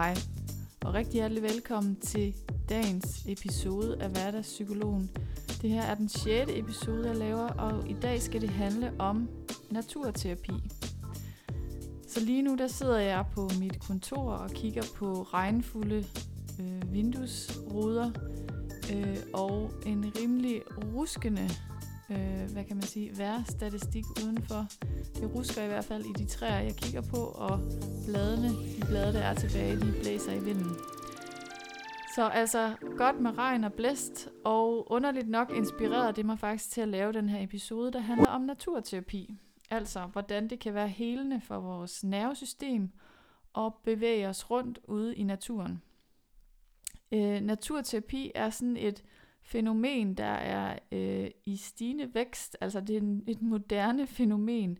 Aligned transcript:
Hej, 0.00 0.16
og 0.84 0.94
rigtig 0.94 1.12
hjertelig 1.12 1.42
velkommen 1.42 1.96
til 1.96 2.34
dagens 2.68 3.24
episode 3.28 4.02
af 4.02 4.10
Hverdagspsykologen. 4.10 5.10
Det 5.62 5.70
her 5.70 5.82
er 5.82 5.94
den 5.94 6.08
sjette 6.08 6.58
episode, 6.58 7.08
jeg 7.08 7.16
laver, 7.16 7.48
og 7.48 7.90
i 7.90 7.96
dag 8.02 8.22
skal 8.22 8.40
det 8.40 8.50
handle 8.50 8.92
om 8.98 9.28
naturterapi. 9.70 10.52
Så 12.08 12.20
lige 12.20 12.42
nu 12.42 12.56
der 12.56 12.66
sidder 12.66 12.98
jeg 12.98 13.24
på 13.34 13.50
mit 13.60 13.80
kontor 13.80 14.32
og 14.32 14.50
kigger 14.50 14.82
på 14.96 15.22
regnfulde 15.22 16.04
øh, 16.60 16.92
vinduesruder 16.92 18.10
øh, 18.94 19.16
og 19.34 19.70
en 19.86 20.12
rimelig 20.18 20.62
ruskende 20.94 21.50
øh, 22.10 22.52
hvad 22.52 22.64
kan 22.64 22.76
man 22.76 22.82
sige, 22.82 23.18
vejrstatistik 23.18 24.04
udenfor. 24.24 24.66
Det 25.14 25.34
rusker 25.34 25.62
i 25.62 25.66
hvert 25.66 25.84
fald 25.84 26.04
i 26.04 26.12
de 26.12 26.26
træer, 26.26 26.60
jeg 26.60 26.76
kigger 26.76 27.00
på, 27.00 27.16
og 27.16 27.60
bladene, 28.06 28.48
de 28.48 28.86
blade, 28.86 29.12
der 29.12 29.20
er 29.20 29.34
tilbage, 29.34 29.76
de 29.76 29.94
blæser 30.02 30.32
i 30.32 30.44
vinden. 30.44 30.76
Så 32.14 32.28
altså 32.28 32.74
godt 32.96 33.20
med 33.20 33.38
regn 33.38 33.64
og 33.64 33.72
blæst, 33.72 34.28
og 34.44 34.92
underligt 34.92 35.28
nok 35.28 35.52
inspirerede 35.56 36.12
det 36.12 36.26
mig 36.26 36.38
faktisk 36.38 36.70
til 36.70 36.80
at 36.80 36.88
lave 36.88 37.12
den 37.12 37.28
her 37.28 37.42
episode, 37.42 37.92
der 37.92 38.00
handler 38.00 38.28
om 38.28 38.40
naturterapi. 38.40 39.34
Altså, 39.70 40.00
hvordan 40.00 40.50
det 40.50 40.58
kan 40.58 40.74
være 40.74 40.88
helende 40.88 41.40
for 41.40 41.58
vores 41.58 42.04
nervesystem 42.04 42.90
og 43.52 43.74
bevæge 43.84 44.28
os 44.28 44.50
rundt 44.50 44.78
ude 44.84 45.16
i 45.16 45.22
naturen. 45.22 45.82
Øh, 47.12 47.40
naturterapi 47.40 48.32
er 48.34 48.50
sådan 48.50 48.76
et 48.76 49.04
fænomen, 49.42 50.14
der 50.14 50.24
er 50.24 50.78
øh, 50.92 51.30
i 51.44 51.56
stigende 51.56 52.14
vækst. 52.14 52.56
Altså 52.60 52.80
det 52.80 52.96
er 52.96 53.00
en, 53.00 53.24
et 53.26 53.42
moderne 53.42 54.06
fænomen, 54.06 54.78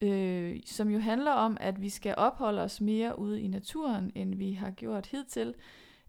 øh, 0.00 0.60
som 0.66 0.88
jo 0.88 0.98
handler 0.98 1.32
om, 1.32 1.56
at 1.60 1.82
vi 1.82 1.88
skal 1.88 2.14
opholde 2.16 2.62
os 2.62 2.80
mere 2.80 3.18
ude 3.18 3.42
i 3.42 3.48
naturen, 3.48 4.12
end 4.14 4.34
vi 4.34 4.52
har 4.52 4.70
gjort 4.70 5.06
hidtil, 5.06 5.54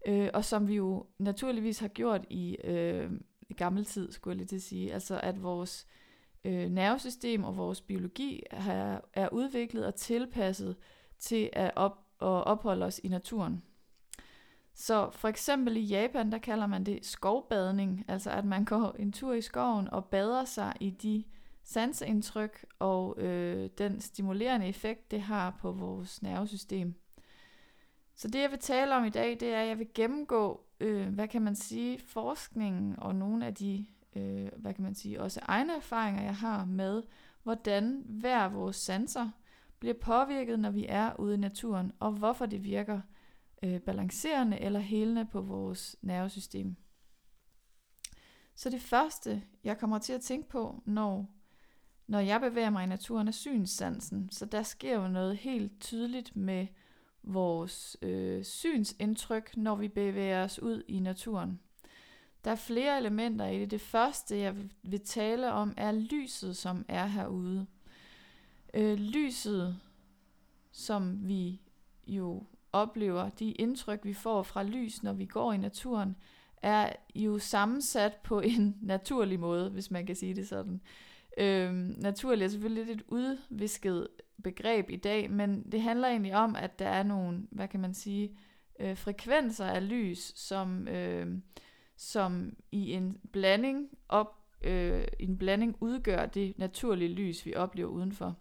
øh, 0.06 0.28
og 0.34 0.44
som 0.44 0.68
vi 0.68 0.74
jo 0.74 1.06
naturligvis 1.18 1.78
har 1.78 1.88
gjort 1.88 2.26
i, 2.30 2.56
øh, 2.64 3.10
i 3.48 3.54
gammel 3.54 3.84
tid, 3.84 4.12
skulle 4.12 4.32
jeg 4.32 4.36
lige 4.36 4.46
til 4.46 4.56
at 4.56 4.62
sige. 4.62 4.94
Altså 4.94 5.20
at 5.22 5.42
vores 5.42 5.86
øh, 6.44 6.70
nervesystem 6.70 7.44
og 7.44 7.56
vores 7.56 7.80
biologi 7.80 8.42
er, 8.50 9.00
er 9.14 9.28
udviklet 9.32 9.86
og 9.86 9.94
tilpasset 9.94 10.76
til 11.18 11.50
at, 11.52 11.70
op, 11.76 11.98
at 12.20 12.26
opholde 12.26 12.86
os 12.86 13.00
i 13.04 13.08
naturen. 13.08 13.62
Så 14.80 15.10
for 15.10 15.28
eksempel 15.28 15.76
i 15.76 15.80
Japan, 15.80 16.32
der 16.32 16.38
kalder 16.38 16.66
man 16.66 16.84
det 16.84 17.06
skovbadning, 17.06 18.04
altså 18.08 18.30
at 18.30 18.44
man 18.44 18.64
går 18.64 18.96
en 18.98 19.12
tur 19.12 19.32
i 19.32 19.40
skoven 19.40 19.90
og 19.90 20.04
bader 20.04 20.44
sig 20.44 20.74
i 20.80 20.90
de 20.90 21.24
sanseindtryk 21.62 22.64
og 22.78 23.20
øh, 23.20 23.70
den 23.78 24.00
stimulerende 24.00 24.66
effekt, 24.66 25.10
det 25.10 25.20
har 25.20 25.58
på 25.60 25.72
vores 25.72 26.22
nervesystem. 26.22 26.94
Så 28.14 28.28
det 28.28 28.40
jeg 28.40 28.50
vil 28.50 28.58
tale 28.58 28.96
om 28.96 29.04
i 29.04 29.10
dag, 29.10 29.36
det 29.40 29.54
er, 29.54 29.60
at 29.60 29.68
jeg 29.68 29.78
vil 29.78 29.88
gennemgå, 29.94 30.64
øh, 30.80 31.08
hvad 31.08 31.28
kan 31.28 31.42
man 31.42 31.54
sige, 31.54 31.98
forskningen 31.98 32.94
og 32.98 33.14
nogle 33.14 33.46
af 33.46 33.54
de, 33.54 33.86
øh, 34.16 34.48
hvad 34.56 34.74
kan 34.74 34.84
man 34.84 34.94
sige, 34.94 35.22
også 35.22 35.40
egne 35.42 35.76
erfaringer, 35.76 36.22
jeg 36.22 36.36
har 36.36 36.64
med, 36.64 37.02
hvordan 37.42 38.02
hver 38.06 38.48
vores 38.48 38.76
sanser 38.76 39.30
bliver 39.78 39.94
påvirket, 39.94 40.58
når 40.58 40.70
vi 40.70 40.86
er 40.88 41.20
ude 41.20 41.34
i 41.34 41.38
naturen, 41.38 41.92
og 42.00 42.12
hvorfor 42.12 42.46
det 42.46 42.64
virker 42.64 43.00
øh, 43.62 43.80
balancerende 43.80 44.60
eller 44.60 44.80
helende 44.80 45.26
på 45.26 45.40
vores 45.40 45.96
nervesystem. 46.02 46.76
Så 48.54 48.70
det 48.70 48.80
første, 48.80 49.42
jeg 49.64 49.78
kommer 49.78 49.98
til 49.98 50.12
at 50.12 50.20
tænke 50.20 50.48
på, 50.48 50.82
når, 50.86 51.26
når 52.06 52.18
jeg 52.20 52.40
bevæger 52.40 52.70
mig 52.70 52.84
i 52.84 52.86
naturen, 52.88 53.28
er 53.28 53.32
synssansen. 53.32 54.28
Så 54.30 54.46
der 54.46 54.62
sker 54.62 54.94
jo 54.94 55.08
noget 55.08 55.36
helt 55.36 55.80
tydeligt 55.80 56.36
med 56.36 56.66
vores 57.22 57.96
øh, 58.02 58.44
synsindtryk, 58.44 59.56
når 59.56 59.74
vi 59.74 59.88
bevæger 59.88 60.44
os 60.44 60.58
ud 60.58 60.82
i 60.88 61.00
naturen. 61.00 61.60
Der 62.44 62.50
er 62.50 62.56
flere 62.56 62.98
elementer 62.98 63.46
i 63.46 63.60
det. 63.60 63.70
Det 63.70 63.80
første, 63.80 64.38
jeg 64.38 64.56
vil 64.82 65.00
tale 65.00 65.52
om, 65.52 65.74
er 65.76 65.92
lyset, 65.92 66.56
som 66.56 66.84
er 66.88 67.06
herude. 67.06 67.66
Øh, 68.74 68.98
lyset, 68.98 69.80
som 70.72 71.28
vi 71.28 71.60
jo 72.06 72.46
oplever, 72.72 73.28
de 73.28 73.52
indtryk, 73.52 74.04
vi 74.04 74.14
får 74.14 74.42
fra 74.42 74.62
lys, 74.62 75.02
når 75.02 75.12
vi 75.12 75.26
går 75.26 75.52
i 75.52 75.56
naturen, 75.56 76.16
er 76.62 76.92
jo 77.14 77.38
sammensat 77.38 78.16
på 78.24 78.40
en 78.56 78.76
naturlig 78.82 79.40
måde, 79.40 79.70
hvis 79.70 79.90
man 79.90 80.06
kan 80.06 80.16
sige 80.16 80.34
det 80.34 80.48
sådan. 80.48 80.80
Øhm, 81.38 81.94
naturlig 81.98 82.44
er 82.44 82.48
selvfølgelig 82.48 82.86
lidt 82.86 83.00
et 83.00 83.06
udvisket 83.08 84.08
begreb 84.42 84.90
i 84.90 84.96
dag, 84.96 85.30
men 85.30 85.62
det 85.72 85.82
handler 85.82 86.08
egentlig 86.08 86.34
om, 86.34 86.56
at 86.56 86.78
der 86.78 86.88
er 86.88 87.02
nogle, 87.02 87.46
hvad 87.50 87.68
kan 87.68 87.80
man 87.80 87.94
sige, 87.94 88.36
øh, 88.80 88.96
frekvenser 88.96 89.64
af 89.64 89.88
lys, 89.88 90.32
som, 90.36 90.88
øh, 90.88 91.26
som 91.96 92.56
i 92.72 92.92
en 92.92 93.16
blanding 93.32 93.88
op, 94.08 94.34
øh, 94.62 95.04
en 95.18 95.38
blanding 95.38 95.76
udgør 95.80 96.26
det 96.26 96.58
naturlige 96.58 97.14
lys, 97.14 97.46
vi 97.46 97.54
oplever 97.54 97.90
udenfor. 97.90 98.36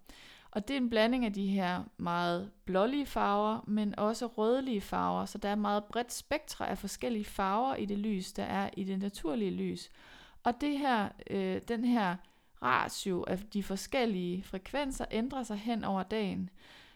Og 0.57 0.67
det 0.67 0.73
er 0.73 0.77
en 0.77 0.89
blanding 0.89 1.25
af 1.25 1.33
de 1.33 1.47
her 1.47 1.83
meget 1.97 2.51
blålige 2.65 3.05
farver, 3.05 3.59
men 3.67 3.99
også 3.99 4.25
rødlige 4.25 4.81
farver, 4.81 5.25
så 5.25 5.37
der 5.37 5.49
er 5.49 5.55
meget 5.55 5.83
bredt 5.83 6.13
spektre 6.13 6.69
af 6.69 6.77
forskellige 6.77 7.25
farver 7.25 7.75
i 7.75 7.85
det 7.85 7.97
lys, 7.97 8.33
der 8.33 8.43
er 8.43 8.69
i 8.77 8.83
det 8.83 8.99
naturlige 8.99 9.51
lys. 9.51 9.89
Og 10.43 10.61
det 10.61 10.79
her, 10.79 11.09
øh, 11.29 11.61
den 11.67 11.85
her 11.85 12.15
ratio 12.61 13.25
af 13.27 13.39
de 13.39 13.63
forskellige 13.63 14.43
frekvenser 14.43 15.05
ændrer 15.11 15.43
sig 15.43 15.57
hen 15.57 15.83
over 15.83 16.03
dagen. 16.03 16.49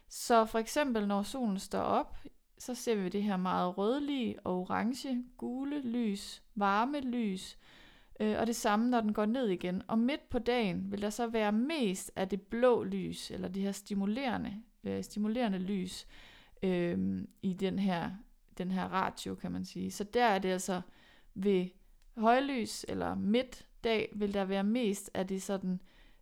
Så 0.09 0.45
for 0.45 0.59
eksempel 0.59 1.07
når 1.07 1.23
solen 1.23 1.59
står 1.59 1.81
op, 1.81 2.17
så 2.57 2.75
ser 2.75 2.95
vi 2.95 3.09
det 3.09 3.23
her 3.23 3.37
meget 3.37 3.77
rødlige 3.77 4.39
og 4.43 4.59
orange, 4.59 5.23
gule 5.37 5.81
lys, 5.81 6.43
varme 6.55 6.99
lys, 6.99 7.57
Øh, 8.21 8.39
og 8.39 8.47
det 8.47 8.55
samme, 8.55 8.89
når 8.89 9.01
den 9.01 9.13
går 9.13 9.25
ned 9.25 9.47
igen. 9.47 9.81
Og 9.87 9.99
midt 9.99 10.29
på 10.29 10.39
dagen 10.39 10.91
vil 10.91 11.01
der 11.01 11.09
så 11.09 11.27
være 11.27 11.51
mest 11.51 12.11
af 12.15 12.29
det 12.29 12.41
blå 12.41 12.83
lys, 12.83 13.31
eller 13.31 13.47
det 13.47 13.61
her 13.61 13.71
stimulerende, 13.71 14.61
øh, 14.83 15.03
stimulerende 15.03 15.59
lys, 15.59 16.07
øh, 16.63 17.21
i 17.41 17.53
den 17.53 17.79
her, 17.79 18.11
den 18.57 18.71
her 18.71 18.83
ratio, 18.85 19.35
kan 19.35 19.51
man 19.51 19.65
sige. 19.65 19.91
Så 19.91 20.03
der 20.03 20.25
er 20.25 20.39
det 20.39 20.49
altså 20.49 20.81
ved 21.33 21.67
højlys 22.17 22.85
eller 22.89 23.15
midtdag, 23.15 24.09
vil 24.15 24.33
der 24.33 24.45
være 24.45 24.63
mest 24.63 25.11
af 25.13 25.27
det 25.27 25.41
sådan, 25.41 25.81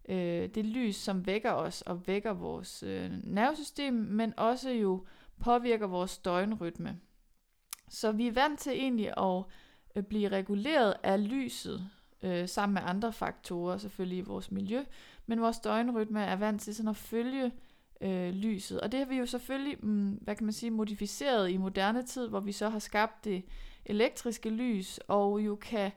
øh, 0.10 0.50
det 0.50 0.66
lys, 0.66 0.96
som 0.96 1.26
vækker 1.26 1.52
os 1.52 1.82
og 1.82 2.08
vækker 2.08 2.34
vores 2.34 2.84
øh, 2.84 3.12
nervesystem, 3.24 3.94
men 3.94 4.34
også 4.38 4.70
jo 4.70 5.06
påvirker 5.40 5.88
vores 5.88 6.18
døgnrytme. 6.18 7.00
Så 7.90 8.12
vi 8.12 8.28
er 8.28 8.32
vant 8.32 8.60
til 8.60 8.74
egentlig 8.74 9.08
at 9.18 9.44
Øh, 10.00 10.04
blive 10.04 10.30
reguleret 10.30 10.94
af 11.04 11.30
lyset, 11.30 11.90
øh, 12.24 12.50
sammen 12.50 12.74
med 12.74 12.82
andre 12.86 13.14
faktorer, 13.14 13.78
selvfølgelig 13.78 14.18
i 14.18 14.22
vores 14.22 14.52
miljø, 14.52 14.84
men 15.26 15.42
vores 15.42 15.60
døgnrytme 15.60 16.22
er 16.22 16.36
vant 16.36 16.62
til 16.62 16.76
sådan 16.76 16.90
at 16.90 16.96
følge 16.96 17.52
øh, 18.02 18.30
lyset. 18.30 18.82
Og 18.82 18.92
det 18.92 19.00
har 19.00 19.08
vi 19.08 19.16
jo 19.16 19.26
selvfølgelig, 19.26 19.78
mm, 19.86 20.10
hvad 20.22 20.36
kan 20.36 20.46
man 20.46 20.54
sige, 20.54 20.72
modificeret 20.72 21.50
i 21.50 21.58
moderne 21.58 22.04
tid, 22.04 22.28
hvor 22.28 22.40
vi 22.40 22.52
så 22.52 22.70
har 22.70 22.80
skabt 22.80 23.26
det 23.26 23.44
elektriske 23.86 24.50
lys, 24.50 25.00
og 25.08 25.40
jo 25.42 25.56
kan, 25.56 25.92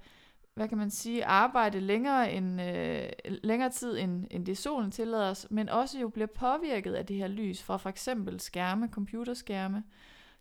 hvad 0.55 0.69
kan 0.69 0.79
man 0.79 0.91
sige, 0.91 1.25
arbejde 1.25 1.81
længere, 1.81 2.33
end, 2.33 2.63
øh, 2.63 3.09
længere 3.25 3.71
tid, 3.71 3.99
end, 3.99 4.27
end 4.31 4.47
det 4.47 4.59
solen 4.59 4.91
tillader 4.91 5.31
os, 5.31 5.47
men 5.51 5.69
også 5.69 5.99
jo 5.99 6.09
bliver 6.09 6.27
påvirket 6.27 6.95
af 6.95 7.07
det 7.07 7.17
her 7.17 7.29
lys 7.29 7.63
fra 7.63 7.77
for 7.77 7.89
eksempel 7.89 8.41
skærme, 8.41 8.89
computerskærme, 8.89 9.83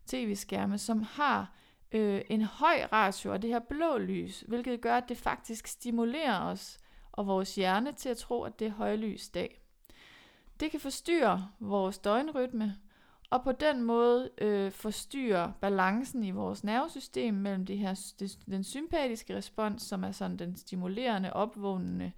tv-skærme, 0.06 0.78
som 0.78 1.02
har 1.02 1.52
øh, 1.92 2.22
en 2.30 2.42
høj 2.42 2.86
ratio 2.92 3.32
af 3.32 3.40
det 3.40 3.50
her 3.50 3.58
blå 3.58 3.98
lys, 3.98 4.44
hvilket 4.48 4.80
gør, 4.80 4.96
at 4.96 5.08
det 5.08 5.16
faktisk 5.16 5.66
stimulerer 5.66 6.40
os 6.40 6.78
og 7.12 7.26
vores 7.26 7.54
hjerne 7.54 7.92
til 7.92 8.08
at 8.08 8.16
tro, 8.16 8.42
at 8.42 8.58
det 8.58 8.66
er 8.66 8.70
højlys 8.70 9.28
dag. 9.28 9.62
Det 10.60 10.70
kan 10.70 10.80
forstyrre 10.80 11.48
vores 11.60 11.98
døgnrytme, 11.98 12.76
og 13.30 13.42
på 13.44 13.52
den 13.52 13.82
måde 13.82 14.30
øh, 14.38 14.72
forstyrre 14.72 15.52
balancen 15.60 16.24
i 16.24 16.30
vores 16.30 16.64
nervesystem 16.64 17.34
mellem 17.34 17.66
det 17.66 17.78
her, 17.78 18.12
det, 18.20 18.38
den 18.46 18.64
sympatiske 18.64 19.36
respons, 19.36 19.82
som 19.82 20.04
er 20.04 20.12
sådan 20.12 20.36
den 20.36 20.56
stimulerende, 20.56 21.32
opvågnende, 21.32 22.12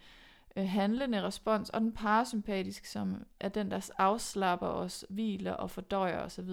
øh, 0.56 0.68
handlende 0.68 1.22
respons, 1.22 1.70
og 1.70 1.80
den 1.80 1.92
parasympatiske, 1.92 2.88
som 2.88 3.26
er 3.40 3.48
den, 3.48 3.70
der 3.70 3.90
afslapper 3.98 4.66
os, 4.66 5.04
hviler 5.08 5.52
og 5.52 5.70
fordøjer 5.70 6.18
osv. 6.18 6.50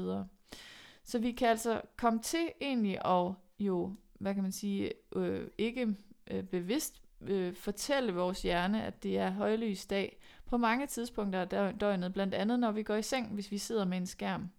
Så 1.04 1.20
vi 1.20 1.32
kan 1.32 1.48
altså 1.48 1.82
komme 1.98 2.20
til 2.20 2.52
egentlig 2.62 3.06
at 3.06 3.34
jo, 3.60 3.96
hvad 4.20 4.34
kan 4.34 4.44
man 4.44 4.52
sige, 4.52 4.92
øh, 5.16 5.48
ikke 5.58 5.96
øh, 6.32 6.44
bevidst 6.44 7.02
øh, 7.22 7.54
fortælle 7.54 8.14
vores 8.14 8.42
hjerne, 8.42 8.84
at 8.84 9.04
det 9.04 9.18
er 9.18 9.30
højlys 9.30 9.86
dag 9.86 10.22
på 10.46 10.58
mange 10.58 10.88
tidspunkter 10.88 11.42
af 11.42 11.74
døgnet, 11.80 12.14
blandt 12.14 12.34
andet 12.34 12.60
når 12.60 12.72
vi 12.72 12.84
går 12.84 12.96
i 12.96 13.02
seng, 13.02 13.34
hvis 13.34 13.52
vi 13.52 13.58
sidder 13.58 13.86
med 13.86 13.98
en 13.98 14.06
skærm, 14.06 14.50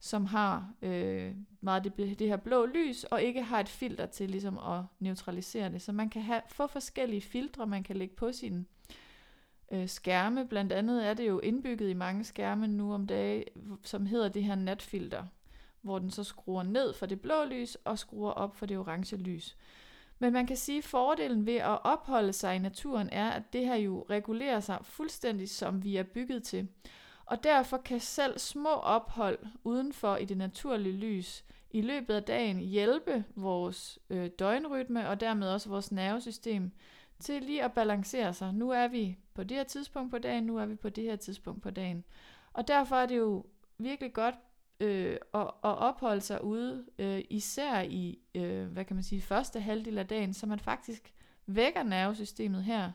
som 0.00 0.26
har 0.26 0.72
øh, 0.82 1.34
meget 1.60 1.84
det, 1.84 2.18
det 2.18 2.28
her 2.28 2.36
blå 2.36 2.66
lys, 2.66 3.04
og 3.04 3.22
ikke 3.22 3.42
har 3.42 3.60
et 3.60 3.68
filter 3.68 4.06
til 4.06 4.30
ligesom 4.30 4.58
at 4.58 4.82
neutralisere 4.98 5.72
det. 5.72 5.82
Så 5.82 5.92
man 5.92 6.10
kan 6.10 6.22
have, 6.22 6.40
få 6.48 6.66
forskellige 6.66 7.20
filtre, 7.20 7.66
man 7.66 7.82
kan 7.82 7.96
lægge 7.96 8.14
på 8.14 8.32
sin 8.32 8.66
øh, 9.72 9.88
skærme. 9.88 10.46
Blandt 10.48 10.72
andet 10.72 11.06
er 11.06 11.14
det 11.14 11.28
jo 11.28 11.38
indbygget 11.38 11.90
i 11.90 11.94
mange 11.94 12.24
skærme 12.24 12.66
nu 12.66 12.94
om 12.94 13.06
dagen, 13.06 13.44
som 13.84 14.06
hedder 14.06 14.28
det 14.28 14.44
her 14.44 14.54
natfilter 14.54 15.24
hvor 15.82 15.98
den 15.98 16.10
så 16.10 16.24
skruer 16.24 16.62
ned 16.62 16.94
for 16.94 17.06
det 17.06 17.20
blå 17.20 17.44
lys 17.44 17.74
og 17.74 17.98
skruer 17.98 18.30
op 18.30 18.56
for 18.56 18.66
det 18.66 18.78
orange 18.78 19.16
lys. 19.16 19.56
Men 20.18 20.32
man 20.32 20.46
kan 20.46 20.56
sige, 20.56 20.78
at 20.78 20.84
fordelen 20.84 21.46
ved 21.46 21.56
at 21.56 21.84
opholde 21.84 22.32
sig 22.32 22.56
i 22.56 22.58
naturen 22.58 23.08
er, 23.12 23.30
at 23.30 23.52
det 23.52 23.66
her 23.66 23.76
jo 23.76 24.06
regulerer 24.10 24.60
sig 24.60 24.78
fuldstændig, 24.82 25.50
som 25.50 25.84
vi 25.84 25.96
er 25.96 26.02
bygget 26.02 26.42
til. 26.42 26.68
Og 27.24 27.44
derfor 27.44 27.76
kan 27.76 28.00
selv 28.00 28.38
små 28.38 28.70
ophold 28.70 29.38
udenfor 29.64 30.16
i 30.16 30.24
det 30.24 30.36
naturlige 30.36 30.96
lys 30.96 31.44
i 31.70 31.80
løbet 31.80 32.14
af 32.14 32.22
dagen 32.22 32.58
hjælpe 32.58 33.24
vores 33.34 33.98
øh, 34.10 34.30
døgnrytme 34.38 35.08
og 35.08 35.20
dermed 35.20 35.48
også 35.48 35.68
vores 35.68 35.92
nervesystem 35.92 36.72
til 37.20 37.42
lige 37.42 37.64
at 37.64 37.72
balancere 37.72 38.34
sig. 38.34 38.54
Nu 38.54 38.70
er 38.70 38.88
vi 38.88 39.18
på 39.34 39.44
det 39.44 39.56
her 39.56 39.64
tidspunkt 39.64 40.10
på 40.10 40.18
dagen, 40.18 40.44
nu 40.44 40.58
er 40.58 40.66
vi 40.66 40.74
på 40.74 40.88
det 40.88 41.04
her 41.04 41.16
tidspunkt 41.16 41.62
på 41.62 41.70
dagen. 41.70 42.04
Og 42.52 42.68
derfor 42.68 42.96
er 42.96 43.06
det 43.06 43.16
jo 43.16 43.46
virkelig 43.78 44.12
godt 44.12 44.34
øh, 44.80 45.16
at, 45.34 45.40
at 45.40 45.78
opholde 45.78 46.20
sig 46.20 46.44
ude, 46.44 46.84
øh, 46.98 47.22
især 47.30 47.80
i, 47.80 48.18
øh, 48.34 48.66
hvad 48.66 48.84
kan 48.84 48.96
man 48.96 49.02
sige, 49.02 49.20
første 49.20 49.60
halvdel 49.60 49.98
af 49.98 50.06
dagen, 50.06 50.34
så 50.34 50.46
man 50.46 50.58
faktisk 50.58 51.14
vækker 51.46 51.82
nervesystemet 51.82 52.64
her, 52.64 52.92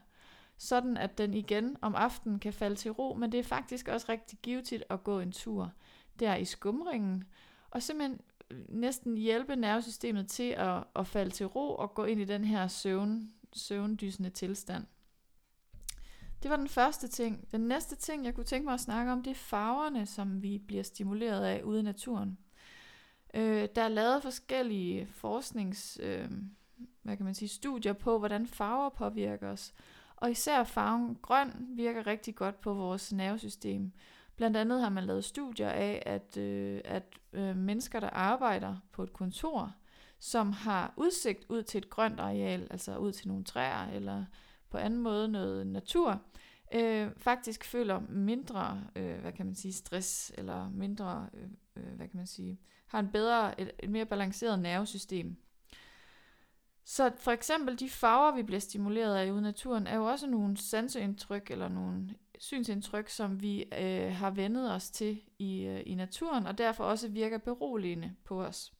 sådan 0.58 0.98
at 0.98 1.18
den 1.18 1.34
igen 1.34 1.78
om 1.82 1.96
aftenen 1.96 2.40
kan 2.40 2.54
falde 2.54 2.76
til 2.76 2.92
ro, 2.92 3.14
men 3.14 3.32
det 3.32 3.40
er 3.40 3.44
faktisk 3.44 3.88
også 3.88 4.06
rigtig 4.10 4.40
givetigt 4.44 4.84
at 4.90 5.04
gå 5.04 5.20
en 5.20 5.32
tur 5.32 5.72
der 6.20 6.36
i 6.36 6.46
skumringen, 6.46 7.24
og 7.72 7.84
simpelthen 7.84 8.20
øh, 8.52 8.60
næsten 8.70 9.18
hjælpe 9.18 9.56
nervesystemet 9.56 10.28
til 10.28 10.52
at, 10.52 10.84
at 10.96 11.08
falde 11.08 11.32
til 11.32 11.46
ro 11.46 11.76
og 11.76 11.94
gå 11.94 12.06
ind 12.06 12.22
i 12.22 12.26
den 12.26 12.44
her 12.44 12.68
søvn, 12.68 13.32
søvndysende 13.54 14.30
tilstand. 14.30 14.86
Det 16.44 16.52
var 16.52 16.58
den 16.58 16.68
første 16.68 17.08
ting. 17.08 17.48
Den 17.52 17.62
næste 17.62 17.96
ting, 17.96 18.26
jeg 18.26 18.36
kunne 18.36 18.44
tænke 18.44 18.66
mig 18.66 18.74
at 18.74 18.80
snakke 18.80 19.12
om, 19.12 19.24
det 19.24 19.32
er 19.32 19.36
farverne, 19.36 20.06
som 20.06 20.42
vi 20.42 20.58
bliver 20.58 20.84
stimuleret 20.84 21.46
af 21.46 21.62
ude 21.64 21.80
i 21.80 21.84
naturen. 21.84 22.38
Øh, 23.34 23.68
der 23.76 23.82
er 23.82 23.88
lavet 23.88 24.24
forskellige 24.24 25.08
forsknings, 25.08 26.00
øh, 26.02 26.30
hvad 27.02 27.18
kan 27.18 27.26
man 27.26 27.36
sige, 27.36 27.50
studier 27.50 27.94
på, 27.94 28.20
hvordan 28.20 28.48
farver 28.48 28.90
påvirker 28.90 29.50
os. 29.50 29.74
Og 30.16 30.32
især 30.32 30.64
farven 30.64 31.18
grøn 31.22 31.68
virker 31.70 32.08
rigtig 32.08 32.36
godt 32.36 32.62
på 32.62 32.74
vores 32.74 33.14
nervesystem. 33.14 33.92
Blandt 34.36 34.58
andet 34.58 34.82
har 34.82 34.90
man 34.90 35.04
lavet 35.04 35.26
studier 35.26 35.70
af, 35.70 36.04
at, 36.06 36.38
øh, 36.38 36.82
at 36.86 37.04
øh, 37.34 37.58
mennesker, 37.58 38.00
der 38.00 38.10
arbejder 38.10 38.78
på 38.92 39.04
et 39.04 39.14
kontor, 39.14 39.74
som 40.20 40.52
har 40.52 40.94
udsigt 40.98 41.46
ud 41.50 41.64
til 41.64 41.78
et 41.78 41.90
grønt 41.90 42.20
areal, 42.20 42.68
altså 42.72 42.98
ud 42.98 43.12
til 43.12 43.28
nogle 43.28 43.44
træer 43.44 43.88
eller 43.88 44.26
på 44.74 44.78
anden 44.78 45.00
måde 45.00 45.28
noget 45.28 45.68
natur, 45.68 46.22
øh, 46.74 47.10
faktisk 47.18 47.64
føler 47.64 48.00
mindre, 48.10 48.84
øh, 48.96 49.20
hvad 49.20 49.32
kan 49.32 49.46
man 49.46 49.56
sige, 49.56 49.74
stress, 49.74 50.32
eller 50.38 50.70
mindre, 50.70 51.30
øh, 51.34 51.48
øh, 51.76 51.96
hvad 51.96 52.08
kan 52.08 52.18
man 52.18 52.28
sige, 52.28 52.60
har 52.88 53.00
en 53.00 53.12
bedre, 53.12 53.62
et, 53.62 53.72
et 53.80 53.90
mere 53.90 54.06
balanceret 54.06 54.60
nervesystem. 54.60 55.36
Så 56.84 57.12
for 57.20 57.32
eksempel 57.32 57.80
de 57.80 57.90
farver, 57.90 58.36
vi 58.36 58.44
bliver 58.44 58.60
stimuleret 58.60 59.16
af 59.16 59.32
ude 59.32 59.40
i 59.40 59.44
naturen, 59.44 59.88
er 59.88 59.96
jo 59.96 60.06
også 60.06 60.28
nogle 60.28 60.58
sanseindtryk 60.58 61.52
eller 61.52 61.68
nogle 61.68 62.10
synsindtryk, 62.40 63.10
som 63.10 63.42
vi 63.42 63.66
øh, 63.80 64.12
har 64.12 64.32
vendet 64.32 64.74
os 64.74 64.90
til 64.90 65.22
i, 65.40 65.64
øh, 65.64 65.84
i 65.86 65.96
naturen, 65.96 66.48
og 66.48 66.58
derfor 66.58 66.84
også 66.84 67.08
virker 67.08 67.38
beroligende 67.38 68.16
på 68.24 68.44
os. 68.44 68.74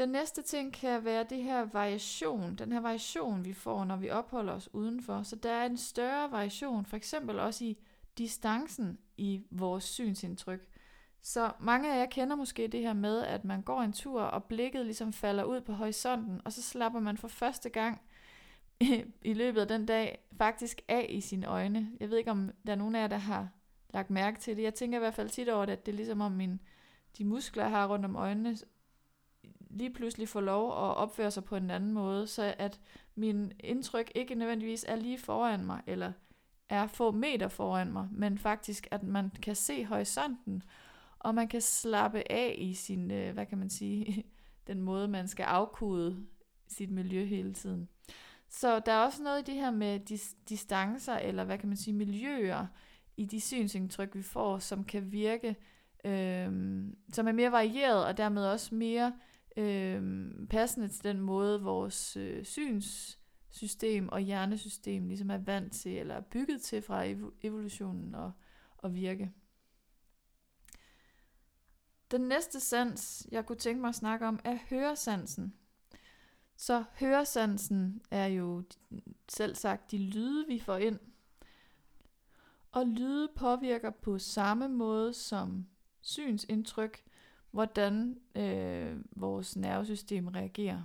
Den 0.00 0.08
næste 0.08 0.42
ting 0.42 0.72
kan 0.72 1.04
være 1.04 1.24
det 1.30 1.42
her 1.42 1.64
variation, 1.64 2.54
den 2.54 2.72
her 2.72 2.80
variation, 2.80 3.44
vi 3.44 3.52
får, 3.52 3.84
når 3.84 3.96
vi 3.96 4.10
opholder 4.10 4.52
os 4.52 4.74
udenfor. 4.74 5.22
Så 5.22 5.36
der 5.36 5.52
er 5.52 5.66
en 5.66 5.76
større 5.76 6.30
variation, 6.30 6.84
for 6.84 6.96
eksempel 6.96 7.38
også 7.38 7.64
i 7.64 7.78
distancen 8.18 8.98
i 9.16 9.42
vores 9.50 9.84
synsindtryk. 9.84 10.60
Så 11.22 11.52
mange 11.58 11.94
af 11.94 11.98
jer 11.98 12.06
kender 12.06 12.36
måske 12.36 12.68
det 12.68 12.80
her 12.80 12.92
med, 12.92 13.22
at 13.22 13.44
man 13.44 13.62
går 13.62 13.82
en 13.82 13.92
tur, 13.92 14.22
og 14.22 14.44
blikket 14.44 14.84
ligesom 14.84 15.12
falder 15.12 15.44
ud 15.44 15.60
på 15.60 15.72
horisonten, 15.72 16.40
og 16.44 16.52
så 16.52 16.62
slapper 16.62 17.00
man 17.00 17.16
for 17.16 17.28
første 17.28 17.68
gang 17.68 18.00
i 19.22 19.34
løbet 19.34 19.60
af 19.60 19.68
den 19.68 19.86
dag 19.86 20.26
faktisk 20.38 20.80
af 20.88 21.06
i 21.08 21.20
sine 21.20 21.46
øjne. 21.46 21.90
Jeg 22.00 22.10
ved 22.10 22.18
ikke, 22.18 22.30
om 22.30 22.50
der 22.66 22.72
er 22.72 22.76
nogen 22.76 22.94
af 22.94 23.00
jer, 23.00 23.06
der 23.06 23.16
har 23.16 23.48
lagt 23.90 24.10
mærke 24.10 24.40
til 24.40 24.56
det. 24.56 24.62
Jeg 24.62 24.74
tænker 24.74 24.98
i 24.98 25.00
hvert 25.00 25.14
fald 25.14 25.28
tit 25.28 25.48
over 25.48 25.66
det, 25.66 25.72
at 25.72 25.86
det 25.86 25.92
er 25.92 25.96
ligesom 25.96 26.20
om 26.20 26.32
min, 26.32 26.60
de 27.18 27.24
muskler, 27.24 27.62
jeg 27.62 27.70
har 27.70 27.88
rundt 27.88 28.04
om 28.04 28.16
øjnene, 28.16 28.56
lige 29.70 29.90
pludselig 29.90 30.28
får 30.28 30.40
lov 30.40 30.68
at 30.68 30.96
opføre 30.96 31.30
sig 31.30 31.44
på 31.44 31.56
en 31.56 31.70
anden 31.70 31.92
måde, 31.92 32.26
så 32.26 32.54
at 32.58 32.80
min 33.14 33.52
indtryk 33.60 34.12
ikke 34.14 34.34
nødvendigvis 34.34 34.84
er 34.88 34.96
lige 34.96 35.18
foran 35.18 35.64
mig, 35.64 35.82
eller 35.86 36.12
er 36.68 36.86
få 36.86 37.10
meter 37.10 37.48
foran 37.48 37.92
mig, 37.92 38.08
men 38.12 38.38
faktisk, 38.38 38.88
at 38.90 39.02
man 39.02 39.30
kan 39.42 39.54
se 39.54 39.84
horisonten, 39.84 40.62
og 41.18 41.34
man 41.34 41.48
kan 41.48 41.60
slappe 41.60 42.32
af 42.32 42.54
i 42.58 42.74
sin, 42.74 43.10
øh, 43.10 43.34
hvad 43.34 43.46
kan 43.46 43.58
man 43.58 43.70
sige, 43.70 44.24
den 44.66 44.82
måde, 44.82 45.08
man 45.08 45.28
skal 45.28 45.44
afkode 45.44 46.26
sit 46.68 46.90
miljø 46.90 47.24
hele 47.24 47.52
tiden. 47.54 47.88
Så 48.48 48.78
der 48.78 48.92
er 48.92 49.04
også 49.04 49.22
noget 49.22 49.40
i 49.40 49.52
det 49.52 49.60
her 49.60 49.70
med 49.70 50.00
dis- 50.10 50.36
distancer, 50.48 51.16
eller 51.16 51.44
hvad 51.44 51.58
kan 51.58 51.68
man 51.68 51.76
sige, 51.76 51.94
miljøer 51.94 52.66
i 53.16 53.24
de 53.24 53.40
synsindtryk, 53.40 54.14
vi 54.14 54.22
får, 54.22 54.58
som 54.58 54.84
kan 54.84 55.12
virke, 55.12 55.56
øh, 56.04 56.46
som 57.12 57.28
er 57.28 57.32
mere 57.32 57.52
varieret, 57.52 58.06
og 58.06 58.16
dermed 58.16 58.46
også 58.46 58.74
mere 58.74 59.12
øh, 59.56 60.30
passende 60.50 60.88
til 60.88 61.04
den 61.04 61.20
måde, 61.20 61.62
vores 61.62 62.16
øh, 62.16 62.44
synssystem 62.44 64.08
og 64.08 64.20
hjernesystem 64.20 65.08
ligesom 65.08 65.30
er 65.30 65.38
vant 65.38 65.72
til, 65.72 65.98
eller 65.98 66.14
er 66.14 66.20
bygget 66.20 66.62
til 66.62 66.82
fra 66.82 67.04
evolutionen 67.42 68.14
og, 68.14 68.32
og 68.78 68.94
virke. 68.94 69.32
Den 72.10 72.20
næste 72.20 72.60
sans, 72.60 73.26
jeg 73.30 73.46
kunne 73.46 73.58
tænke 73.58 73.80
mig 73.80 73.88
at 73.88 73.94
snakke 73.94 74.26
om, 74.26 74.40
er 74.44 74.58
høresansen. 74.70 75.54
Så 76.56 76.84
høresansen 76.94 78.02
er 78.10 78.26
jo 78.26 78.62
selv 79.28 79.54
sagt 79.54 79.90
de 79.90 79.98
lyde, 79.98 80.46
vi 80.46 80.58
får 80.58 80.76
ind. 80.76 80.98
Og 82.72 82.86
lyde 82.86 83.28
påvirker 83.36 83.90
på 83.90 84.18
samme 84.18 84.68
måde 84.68 85.14
som 85.14 85.66
synsindtryk, 86.00 87.02
hvordan 87.50 88.16
øh, 88.34 88.96
vores 89.16 89.56
nervesystem 89.56 90.28
reagerer. 90.28 90.82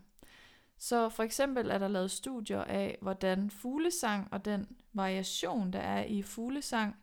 Så 0.78 1.10
for 1.10 1.24
eksempel 1.24 1.70
er 1.70 1.78
der 1.78 1.88
lavet 1.88 2.12
studier 2.12 2.62
af, 2.62 2.98
hvordan 3.02 3.50
fuglesang 3.50 4.28
og 4.32 4.46
den 4.46 4.68
variation, 4.94 5.74
der 5.74 5.80
er 5.80 6.04
i 6.04 6.22
fuglesang, 6.22 6.96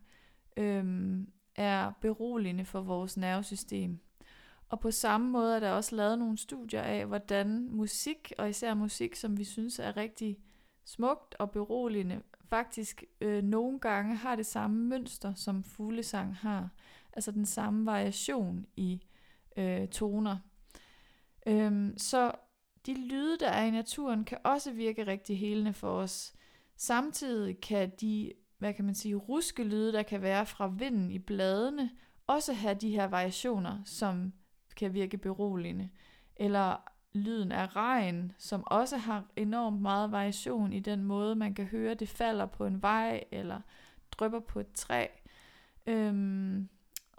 øh, 0.57 1.17
er 1.57 1.93
beroligende 2.01 2.65
for 2.65 2.81
vores 2.81 3.17
nervesystem. 3.17 4.01
Og 4.69 4.81
på 4.81 4.91
samme 4.91 5.31
måde 5.31 5.57
er 5.57 5.61
der 5.61 5.71
også 5.71 5.97
lavet 5.97 6.19
nogle 6.19 6.39
studier 6.39 6.83
af, 6.83 7.07
hvordan 7.07 7.69
musik, 7.71 8.33
og 8.39 8.51
især 8.51 8.75
musik, 8.75 9.15
som 9.15 9.39
vi 9.39 9.45
synes 9.45 9.79
er 9.79 9.97
rigtig 9.97 10.39
smukt 10.85 11.35
og 11.39 11.51
beroligende, 11.51 12.23
faktisk 12.45 13.05
øh, 13.21 13.43
nogle 13.43 13.79
gange 13.79 14.17
har 14.17 14.37
det 14.37 14.47
samme 14.47 14.85
mønster, 14.89 15.35
som 15.35 15.65
fuglesang 15.65 16.37
har. 16.37 16.69
Altså 17.13 17.31
den 17.31 17.47
samme 17.47 17.87
variation 17.87 18.67
i 18.77 19.03
øh, 19.57 19.89
toner. 19.89 20.37
Øhm, 21.47 21.99
så 21.99 22.33
de 22.87 22.95
lyde, 22.95 23.39
der 23.39 23.49
er 23.49 23.65
i 23.65 23.71
naturen, 23.71 24.25
kan 24.25 24.39
også 24.45 24.73
virke 24.73 25.07
rigtig 25.07 25.39
helende 25.39 25.73
for 25.73 25.91
os. 25.91 26.35
Samtidig 26.77 27.61
kan 27.61 27.93
de, 28.01 28.33
hvad 28.59 28.75
kan 28.75 28.85
man 28.85 28.95
sige, 28.95 29.15
ruske 29.15 29.65
lyde, 29.65 29.93
der 29.93 30.03
kan 30.03 30.23
være 30.23 30.47
fra 30.47 30.67
vinden 30.67 31.11
i 31.11 31.19
bladene, 31.19 31.91
også 32.27 32.53
have 32.53 32.75
de 32.75 32.91
her 32.91 33.05
variationer, 33.05 33.79
som 33.85 34.33
kan 34.77 34.95
virke 34.95 35.19
beroligende. 35.19 35.91
Eller 36.37 36.77
lyden 37.13 37.53
af 37.53 37.77
regn, 37.77 38.33
som 38.39 38.65
også 38.67 38.97
har 38.97 39.25
enormt 39.37 39.83
meget 39.83 40.13
variation 40.13 40.73
i 40.73 40.81
den 40.81 41.05
måde, 41.05 41.35
man 41.35 41.55
kan 41.55 41.65
høre, 41.65 41.95
det 41.95 42.09
falder 42.09 42.47
på 42.47 42.67
en 42.67 42.83
vej, 42.83 43.25
eller 43.33 43.61
drypper 44.11 44.41
på 44.41 44.61
et 44.61 44.73
træ. 44.75 45.07
Øhm, 45.87 46.69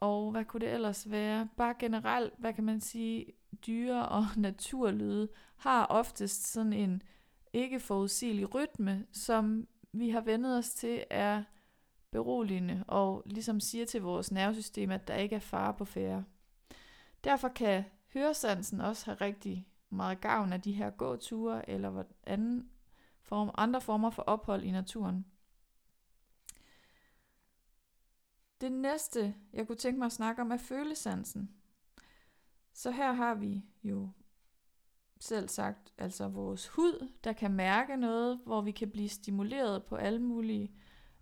og 0.04 0.32
hvad 0.32 0.46
kunne 0.46 0.66
det 0.66 0.74
ellers 0.74 1.12
være? 1.12 1.48
Bare 1.58 1.76
generelt, 1.80 2.34
hvad 2.38 2.54
kan 2.54 2.64
man 2.64 2.82
sige, 2.82 3.26
dyre- 3.68 4.10
og 4.10 4.26
naturlyde 4.38 5.30
har 5.58 5.86
oftest 5.86 6.48
sådan 6.48 6.74
en 6.74 7.02
ikke 7.54 7.80
forudsigelig 7.80 8.54
rytme, 8.56 9.06
som 9.12 9.68
vi 9.92 10.10
har 10.10 10.22
vendet 10.22 10.58
os 10.58 10.70
til 10.70 11.04
er 11.10 11.44
beroligende 12.12 12.84
og 12.88 13.24
ligesom 13.26 13.60
siger 13.60 13.86
til 13.86 14.02
vores 14.02 14.32
nervesystem, 14.32 14.92
at 14.92 15.08
der 15.08 15.16
ikke 15.16 15.36
er 15.36 15.40
fare 15.40 15.74
på 15.74 15.86
færre. 15.86 16.24
Derfor 17.24 17.48
kan 17.48 17.84
høresansen 18.14 18.82
også 18.82 19.06
have 19.06 19.16
rigtig 19.16 19.68
meget 19.90 20.22
gavn 20.22 20.54
af 20.54 20.62
de 20.62 20.72
her 20.72 20.90
gåture 20.90 21.70
eller 21.70 22.04
anden 22.28 22.70
form, 23.22 23.52
andre 23.58 23.82
former 23.82 24.10
for 24.10 24.24
ophold 24.24 24.64
i 24.64 24.72
naturen. 24.72 25.26
Det 28.62 28.72
næste, 28.72 29.36
jeg 29.54 29.68
kunne 29.68 29.76
tænke 29.76 30.00
mig 30.00 30.06
at 30.06 30.12
snakke 30.12 30.42
om, 30.42 30.52
er 30.52 30.58
følesansen. 30.58 31.52
Så 32.74 32.92
her 32.92 33.14
har 33.14 33.36
vi 33.36 33.66
jo 33.84 34.10
selv 35.20 35.50
sagt, 35.50 35.94
altså 35.98 36.28
vores 36.28 36.68
hud, 36.68 37.10
der 37.24 37.34
kan 37.34 37.54
mærke 37.54 37.98
noget, 37.98 38.40
hvor 38.46 38.62
vi 38.62 38.72
kan 38.72 38.90
blive 38.90 39.10
stimuleret 39.10 39.84
på 39.84 39.96
alle 39.96 40.20
mulige 40.20 40.72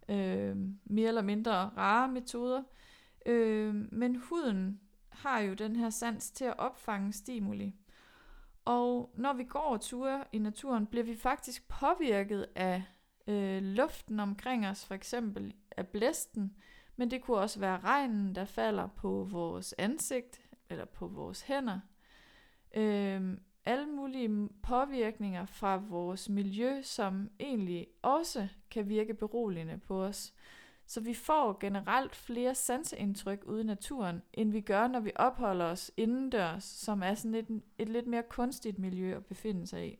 øh, 0.09 0.55
mere 0.85 1.07
eller 1.07 1.21
mindre 1.21 1.53
rare 1.53 2.07
metoder. 2.07 2.63
Øh, 3.25 3.75
men 3.91 4.15
huden 4.15 4.79
har 5.09 5.39
jo 5.39 5.53
den 5.53 5.75
her 5.75 5.89
sans 5.89 6.31
til 6.31 6.45
at 6.45 6.59
opfange 6.59 7.13
stimuli. 7.13 7.75
Og 8.65 9.13
når 9.17 9.33
vi 9.33 9.43
går 9.43 9.77
ture 9.77 10.23
i 10.31 10.37
naturen, 10.37 10.85
bliver 10.85 11.03
vi 11.03 11.15
faktisk 11.15 11.67
påvirket 11.67 12.47
af 12.55 12.83
øh, 13.27 13.63
luften 13.63 14.19
omkring 14.19 14.67
os, 14.67 14.85
for 14.85 14.93
eksempel 14.93 15.53
af 15.77 15.87
blæsten, 15.87 16.55
men 16.95 17.11
det 17.11 17.21
kunne 17.21 17.37
også 17.37 17.59
være 17.59 17.79
regnen, 17.79 18.35
der 18.35 18.45
falder 18.45 18.87
på 18.87 19.27
vores 19.31 19.73
ansigt 19.77 20.41
eller 20.69 20.85
på 20.85 21.07
vores 21.07 21.41
hænder. 21.41 21.79
Øhm, 22.75 23.39
alle 23.65 23.85
mulige 23.85 24.49
påvirkninger 24.63 25.45
fra 25.45 25.77
vores 25.77 26.29
miljø, 26.29 26.81
som 26.81 27.29
egentlig 27.39 27.87
også 28.01 28.47
kan 28.71 28.89
virke 28.89 29.13
beroligende 29.13 29.77
på 29.77 30.03
os. 30.03 30.33
Så 30.85 31.01
vi 31.01 31.13
får 31.13 31.57
generelt 31.59 32.15
flere 32.15 32.55
sanseindtryk 32.55 33.43
ude 33.45 33.61
i 33.61 33.65
naturen, 33.65 34.21
end 34.33 34.51
vi 34.51 34.61
gør, 34.61 34.87
når 34.87 34.99
vi 34.99 35.11
opholder 35.15 35.65
os 35.65 35.91
indendørs, 35.97 36.63
som 36.63 37.03
er 37.03 37.13
sådan 37.13 37.35
et, 37.35 37.61
et 37.77 37.89
lidt 37.89 38.07
mere 38.07 38.23
kunstigt 38.23 38.79
miljø 38.79 39.15
at 39.15 39.25
befinde 39.25 39.67
sig 39.67 39.93
i. 39.93 39.99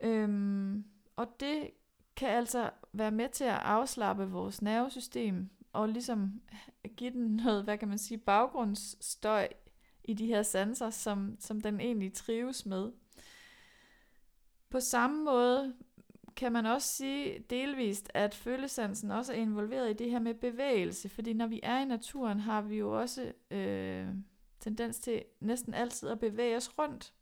Øhm, 0.00 0.84
og 1.16 1.26
det 1.40 1.70
kan 2.16 2.28
altså 2.28 2.70
være 2.92 3.10
med 3.10 3.28
til 3.28 3.44
at 3.44 3.58
afslappe 3.58 4.30
vores 4.30 4.62
nervesystem, 4.62 5.50
og 5.72 5.88
ligesom 5.88 6.42
give 6.96 7.10
den 7.10 7.36
noget, 7.36 7.64
hvad 7.64 7.78
kan 7.78 7.88
man 7.88 7.98
sige, 7.98 8.18
baggrundsstøj 8.18 9.48
i 10.04 10.14
de 10.14 10.26
her 10.26 10.42
sanser, 10.42 10.90
som, 10.90 11.36
som 11.40 11.60
den 11.60 11.80
egentlig 11.80 12.12
trives 12.12 12.66
med. 12.66 12.92
På 14.70 14.80
samme 14.80 15.24
måde 15.24 15.74
kan 16.36 16.52
man 16.52 16.66
også 16.66 16.88
sige 16.88 17.44
delvist, 17.50 18.10
at 18.14 18.34
følesansen 18.34 19.10
også 19.10 19.32
er 19.32 19.36
involveret 19.36 19.90
i 19.90 19.92
det 20.04 20.10
her 20.10 20.18
med 20.18 20.34
bevægelse, 20.34 21.08
fordi 21.08 21.32
når 21.32 21.46
vi 21.46 21.60
er 21.62 21.78
i 21.78 21.84
naturen, 21.84 22.40
har 22.40 22.62
vi 22.62 22.76
jo 22.76 23.00
også 23.00 23.32
øh, 23.50 24.08
tendens 24.60 24.98
til 24.98 25.24
næsten 25.40 25.74
altid 25.74 26.08
at 26.08 26.20
bevæge 26.20 26.56
os 26.56 26.78
rundt. 26.78 27.12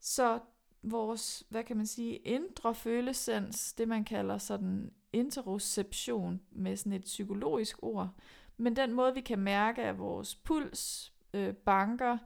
Så 0.00 0.40
vores, 0.82 1.44
hvad 1.48 1.64
kan 1.64 1.76
man 1.76 1.86
sige, 1.86 2.16
indre 2.16 2.74
følesans, 2.74 3.72
det 3.72 3.88
man 3.88 4.04
kalder 4.04 4.38
sådan 4.38 4.92
interoception 5.12 6.40
med 6.50 6.76
sådan 6.76 6.92
et 6.92 7.02
psykologisk 7.02 7.78
ord, 7.82 8.10
men 8.56 8.76
den 8.76 8.92
måde, 8.92 9.14
vi 9.14 9.20
kan 9.20 9.38
mærke, 9.38 9.82
at 9.82 9.98
vores 9.98 10.34
puls 10.34 11.12
øh, 11.34 11.54
banker, 11.54 12.18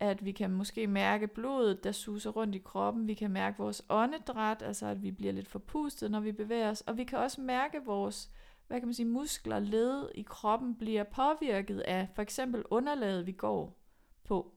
at 0.00 0.24
vi 0.24 0.32
kan 0.32 0.50
måske 0.50 0.86
mærke 0.86 1.26
blodet, 1.26 1.84
der 1.84 1.92
suser 1.92 2.30
rundt 2.30 2.54
i 2.54 2.58
kroppen. 2.58 3.06
Vi 3.06 3.14
kan 3.14 3.30
mærke 3.30 3.58
vores 3.58 3.82
åndedræt, 3.88 4.62
altså 4.62 4.86
at 4.86 5.02
vi 5.02 5.10
bliver 5.10 5.32
lidt 5.32 5.48
forpustet, 5.48 6.10
når 6.10 6.20
vi 6.20 6.32
bevæger 6.32 6.70
os. 6.70 6.80
Og 6.80 6.96
vi 6.96 7.04
kan 7.04 7.18
også 7.18 7.40
mærke 7.40 7.84
vores 7.84 8.30
hvad 8.70 8.80
kan 8.80 8.88
man 8.88 8.94
sige, 8.94 9.06
muskler, 9.06 9.58
led 9.58 10.08
i 10.14 10.22
kroppen 10.22 10.74
bliver 10.74 11.04
påvirket 11.04 11.80
af 11.80 12.08
for 12.14 12.22
eksempel 12.22 12.62
underlaget, 12.70 13.26
vi 13.26 13.32
går 13.32 13.78
på, 14.24 14.54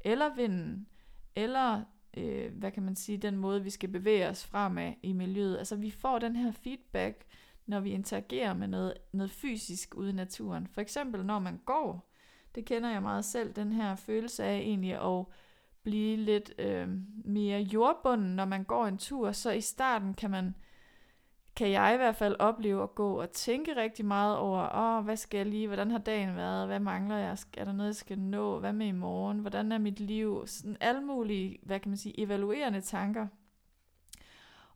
eller 0.00 0.34
vinden, 0.34 0.88
eller 1.36 1.82
øh, 2.16 2.52
hvad 2.52 2.70
kan 2.70 2.82
man 2.82 2.96
sige, 2.96 3.18
den 3.18 3.36
måde, 3.36 3.64
vi 3.64 3.70
skal 3.70 3.88
bevæge 3.88 4.28
os 4.28 4.46
fremad 4.46 4.92
i 5.02 5.12
miljøet. 5.12 5.58
Altså 5.58 5.76
vi 5.76 5.90
får 5.90 6.18
den 6.18 6.36
her 6.36 6.52
feedback, 6.52 7.24
når 7.66 7.80
vi 7.80 7.90
interagerer 7.90 8.54
med 8.54 8.68
noget, 8.68 8.94
noget 9.12 9.30
fysisk 9.30 9.94
ude 9.94 10.10
i 10.10 10.12
naturen. 10.12 10.66
For 10.66 10.80
eksempel 10.80 11.24
når 11.24 11.38
man 11.38 11.60
går, 11.64 12.10
det 12.54 12.64
kender 12.64 12.90
jeg 12.90 13.02
meget 13.02 13.24
selv, 13.24 13.52
den 13.52 13.72
her 13.72 13.96
følelse 13.96 14.44
af 14.44 14.58
egentlig 14.58 15.18
at 15.18 15.24
blive 15.82 16.16
lidt 16.16 16.52
øh, 16.58 16.88
mere 17.24 17.60
jordbunden, 17.60 18.36
når 18.36 18.44
man 18.44 18.64
går 18.64 18.86
en 18.86 18.98
tur. 18.98 19.32
Så 19.32 19.50
i 19.50 19.60
starten 19.60 20.14
kan 20.14 20.30
man, 20.30 20.54
kan 21.56 21.70
jeg 21.70 21.94
i 21.94 21.96
hvert 21.96 22.16
fald 22.16 22.36
opleve 22.38 22.82
at 22.82 22.94
gå 22.94 23.20
og 23.20 23.30
tænke 23.30 23.76
rigtig 23.76 24.04
meget 24.04 24.36
over, 24.36 24.76
åh, 24.76 25.04
hvad 25.04 25.16
skal 25.16 25.38
jeg 25.38 25.46
lige, 25.46 25.66
hvordan 25.66 25.90
har 25.90 25.98
dagen 25.98 26.36
været, 26.36 26.66
hvad 26.66 26.80
mangler 26.80 27.16
jeg, 27.16 27.38
er 27.56 27.64
der 27.64 27.72
noget, 27.72 27.88
jeg 27.88 27.96
skal 27.96 28.18
nå, 28.18 28.58
hvad 28.58 28.72
med 28.72 28.86
i 28.86 28.92
morgen, 28.92 29.38
hvordan 29.38 29.72
er 29.72 29.78
mit 29.78 30.00
liv, 30.00 30.46
sådan 30.46 30.76
alle 30.80 31.00
mulige, 31.00 31.58
hvad 31.62 31.80
kan 31.80 31.90
man 31.90 31.96
sige, 31.96 32.20
evaluerende 32.20 32.80
tanker. 32.80 33.26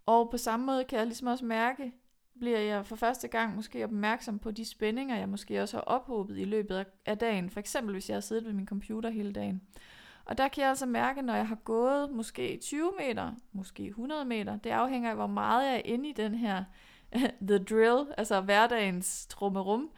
Og 0.07 0.31
på 0.31 0.37
samme 0.37 0.67
måde 0.67 0.85
kan 0.85 0.99
jeg 0.99 1.07
ligesom 1.07 1.27
også 1.27 1.45
mærke, 1.45 1.93
bliver 2.39 2.59
jeg 2.59 2.87
for 2.87 2.97
første 2.97 3.29
gang 3.29 3.57
måske 3.57 3.85
opmærksom 3.85 4.39
på 4.39 4.51
de 4.51 4.65
spændinger, 4.65 5.17
jeg 5.17 5.29
måske 5.29 5.63
også 5.63 5.77
har 5.77 5.83
ophobet 5.83 6.39
i 6.39 6.45
løbet 6.45 6.87
af 7.07 7.19
dagen. 7.19 7.51
For 7.51 7.61
eksempel 7.61 7.93
hvis 7.93 8.09
jeg 8.09 8.17
har 8.17 8.21
siddet 8.21 8.45
ved 8.45 8.53
min 8.53 8.67
computer 8.67 9.11
hele 9.11 9.33
dagen. 9.33 9.63
Og 10.25 10.39
der 10.39 10.49
kan 10.49 10.61
jeg 10.61 10.71
altså 10.71 10.87
mærke, 10.87 11.23
når 11.23 11.35
jeg 11.35 11.49
har 11.49 11.55
gået 11.55 12.11
måske 12.11 12.59
20 12.63 12.93
meter, 12.99 13.33
måske 13.53 13.87
100 13.87 14.25
meter, 14.25 14.57
det 14.57 14.71
afhænger 14.71 15.11
af, 15.11 15.17
hvor 15.17 15.27
meget 15.27 15.67
jeg 15.67 15.75
er 15.75 15.83
inde 15.85 16.09
i 16.09 16.13
den 16.13 16.35
her 16.35 16.65
the 17.49 17.59
drill, 17.59 18.07
altså 18.19 18.41
hverdagens 18.41 19.27
trummerum, 19.27 19.91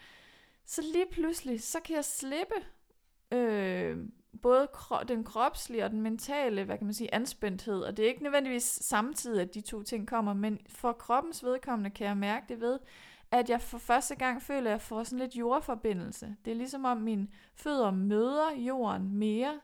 så 0.66 0.82
lige 0.82 1.06
pludselig, 1.12 1.62
så 1.62 1.80
kan 1.80 1.96
jeg 1.96 2.04
slippe 2.04 2.54
øh, 3.32 3.98
både 4.42 4.68
kro- 4.72 5.04
den 5.08 5.24
kropslige 5.24 5.84
og 5.84 5.90
den 5.90 6.00
mentale, 6.00 6.64
hvad 6.64 6.78
kan 6.78 6.86
man 6.86 6.94
sige, 6.94 7.14
anspændthed. 7.14 7.80
Og 7.80 7.96
det 7.96 8.04
er 8.04 8.08
ikke 8.08 8.22
nødvendigvis 8.22 8.64
samtidig, 8.64 9.42
at 9.42 9.54
de 9.54 9.60
to 9.60 9.82
ting 9.82 10.08
kommer, 10.08 10.32
men 10.32 10.58
for 10.68 10.92
kroppens 10.92 11.44
vedkommende 11.44 11.90
kan 11.90 12.06
jeg 12.06 12.16
mærke 12.16 12.46
det 12.48 12.60
ved, 12.60 12.78
at 13.30 13.50
jeg 13.50 13.60
for 13.60 13.78
første 13.78 14.14
gang 14.14 14.42
føler, 14.42 14.70
at 14.70 14.72
jeg 14.72 14.80
får 14.80 15.04
sådan 15.04 15.18
lidt 15.18 15.36
jordforbindelse. 15.36 16.36
Det 16.44 16.50
er 16.50 16.54
ligesom 16.54 16.84
om 16.84 16.96
mine 16.96 17.28
fødder 17.54 17.90
møder 17.90 18.50
jorden 18.56 19.12
mere. 19.12 19.60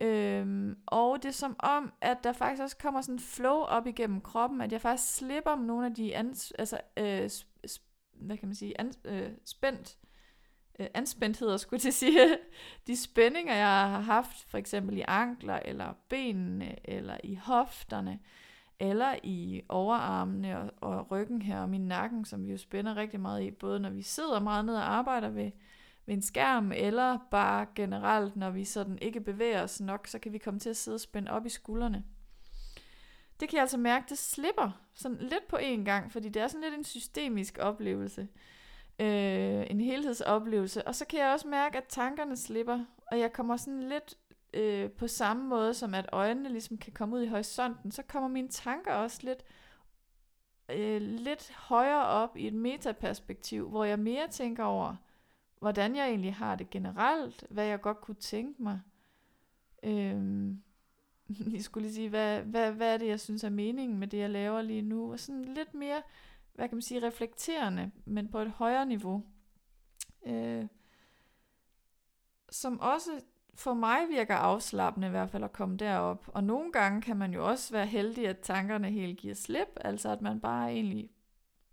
Øhm, 0.00 0.76
og 0.86 1.22
det 1.22 1.28
er 1.28 1.32
som 1.32 1.56
om, 1.58 1.92
at 2.00 2.24
der 2.24 2.32
faktisk 2.32 2.62
også 2.62 2.76
kommer 2.76 3.00
sådan 3.00 3.14
en 3.14 3.20
flow 3.20 3.56
op 3.56 3.86
igennem 3.86 4.20
kroppen, 4.20 4.60
at 4.60 4.72
jeg 4.72 4.80
faktisk 4.80 5.16
slipper 5.16 5.56
nogle 5.56 5.86
af 5.86 5.94
de 5.94 6.16
ans- 6.18 6.50
altså, 6.58 6.80
øh, 6.96 7.24
sp- 7.24 7.80
hvad 8.12 8.36
kan 8.36 8.48
man 8.48 8.54
sige, 8.54 8.80
ans- 8.80 9.08
øh, 9.10 9.30
spændt 9.44 9.98
øh, 10.78 10.86
anspændtheder, 10.94 11.56
skulle 11.56 11.80
til 11.80 11.92
sige, 11.92 12.38
de 12.86 12.96
spændinger, 12.96 13.54
jeg 13.54 13.66
har 13.66 14.00
haft, 14.00 14.44
for 14.50 14.58
eksempel 14.58 14.96
i 14.98 15.04
ankler, 15.08 15.60
eller 15.64 15.92
benene, 16.08 16.90
eller 16.90 17.16
i 17.24 17.34
hofterne, 17.34 18.18
eller 18.80 19.14
i 19.22 19.62
overarmene 19.68 20.58
og, 20.60 20.72
og 20.80 21.10
ryggen 21.10 21.42
her, 21.42 21.60
og 21.60 21.68
min 21.68 21.88
nakken, 21.88 22.24
som 22.24 22.44
vi 22.44 22.50
jo 22.50 22.58
spænder 22.58 22.96
rigtig 22.96 23.20
meget 23.20 23.42
i, 23.42 23.50
både 23.50 23.80
når 23.80 23.90
vi 23.90 24.02
sidder 24.02 24.40
meget 24.40 24.64
ned 24.64 24.74
og 24.74 24.92
arbejder 24.92 25.28
ved, 25.28 25.50
ved 26.08 26.14
en 26.14 26.22
skærm, 26.22 26.72
eller 26.72 27.18
bare 27.30 27.66
generelt, 27.74 28.36
når 28.36 28.50
vi 28.50 28.64
sådan 28.64 28.98
ikke 29.02 29.20
bevæger 29.20 29.62
os 29.62 29.80
nok, 29.80 30.06
så 30.06 30.18
kan 30.18 30.32
vi 30.32 30.38
komme 30.38 30.60
til 30.60 30.70
at 30.70 30.76
sidde 30.76 30.94
og 30.94 31.00
spænde 31.00 31.30
op 31.30 31.46
i 31.46 31.48
skuldrene. 31.48 32.04
Det 33.40 33.48
kan 33.48 33.56
jeg 33.56 33.62
altså 33.62 33.78
mærke, 33.78 34.06
det 34.08 34.18
slipper 34.18 34.80
sådan 34.94 35.18
lidt 35.18 35.48
på 35.48 35.56
én 35.56 35.84
gang, 35.84 36.12
fordi 36.12 36.28
det 36.28 36.42
er 36.42 36.48
sådan 36.48 36.64
lidt 36.64 36.74
en 36.74 36.84
systemisk 36.84 37.58
oplevelse 37.60 38.28
øh, 38.98 39.66
en 39.70 39.80
helhedsoplevelse. 39.80 40.86
Og 40.86 40.94
så 40.94 41.04
kan 41.04 41.18
jeg 41.18 41.32
også 41.32 41.48
mærke, 41.48 41.78
at 41.78 41.84
tankerne 41.88 42.36
slipper, 42.36 42.84
og 43.06 43.18
jeg 43.18 43.32
kommer 43.32 43.56
sådan 43.56 43.82
lidt 43.82 44.14
øh, 44.54 44.90
på 44.90 45.06
samme 45.06 45.44
måde, 45.44 45.74
som 45.74 45.94
at 45.94 46.08
øjnene 46.12 46.48
ligesom 46.48 46.78
kan 46.78 46.92
komme 46.92 47.16
ud 47.16 47.22
i 47.22 47.28
horisonten, 47.28 47.92
så 47.92 48.02
kommer 48.02 48.28
mine 48.28 48.48
tanker 48.48 48.92
også 48.92 49.18
lidt, 49.22 49.44
øh, 50.68 51.00
lidt 51.00 51.52
højere 51.52 52.06
op 52.06 52.36
i 52.36 52.46
et 52.46 52.54
metaperspektiv, 52.54 53.68
hvor 53.68 53.84
jeg 53.84 53.98
mere 53.98 54.28
tænker 54.30 54.64
over, 54.64 54.96
hvordan 55.60 55.96
jeg 55.96 56.08
egentlig 56.08 56.34
har 56.34 56.54
det 56.54 56.70
generelt, 56.70 57.44
hvad 57.50 57.64
jeg 57.64 57.80
godt 57.80 58.00
kunne 58.00 58.14
tænke 58.14 58.62
mig. 58.62 58.80
Øhm, 59.82 60.62
jeg 61.54 61.62
skulle 61.62 61.86
lige 61.86 61.94
sige, 61.94 62.08
hvad, 62.08 62.42
hvad, 62.42 62.72
hvad 62.72 62.94
er 62.94 62.96
det, 62.96 63.06
jeg 63.06 63.20
synes 63.20 63.44
er 63.44 63.50
meningen 63.50 63.98
med 63.98 64.08
det, 64.08 64.18
jeg 64.18 64.30
laver 64.30 64.62
lige 64.62 64.82
nu, 64.82 65.12
og 65.12 65.20
sådan 65.20 65.44
lidt 65.44 65.74
mere 65.74 66.02
hvad 66.58 66.68
kan 66.68 66.76
man 66.76 66.82
sige, 66.82 67.06
reflekterende, 67.06 67.90
men 68.04 68.28
på 68.28 68.38
et 68.38 68.50
højere 68.50 68.86
niveau. 68.86 69.24
Øh, 70.26 70.66
som 72.50 72.80
også 72.80 73.10
for 73.54 73.74
mig 73.74 74.08
virker 74.08 74.34
afslappende 74.34 75.06
i 75.06 75.10
hvert 75.10 75.30
fald 75.30 75.44
at 75.44 75.52
komme 75.52 75.76
derop. 75.76 76.24
Og 76.26 76.44
nogle 76.44 76.72
gange 76.72 77.02
kan 77.02 77.16
man 77.16 77.34
jo 77.34 77.48
også 77.48 77.72
være 77.72 77.86
heldig, 77.86 78.28
at 78.28 78.38
tankerne 78.38 78.90
helt 78.90 79.18
giver 79.18 79.34
slip, 79.34 79.68
altså 79.80 80.10
at 80.12 80.22
man 80.22 80.40
bare 80.40 80.72
egentlig 80.72 81.10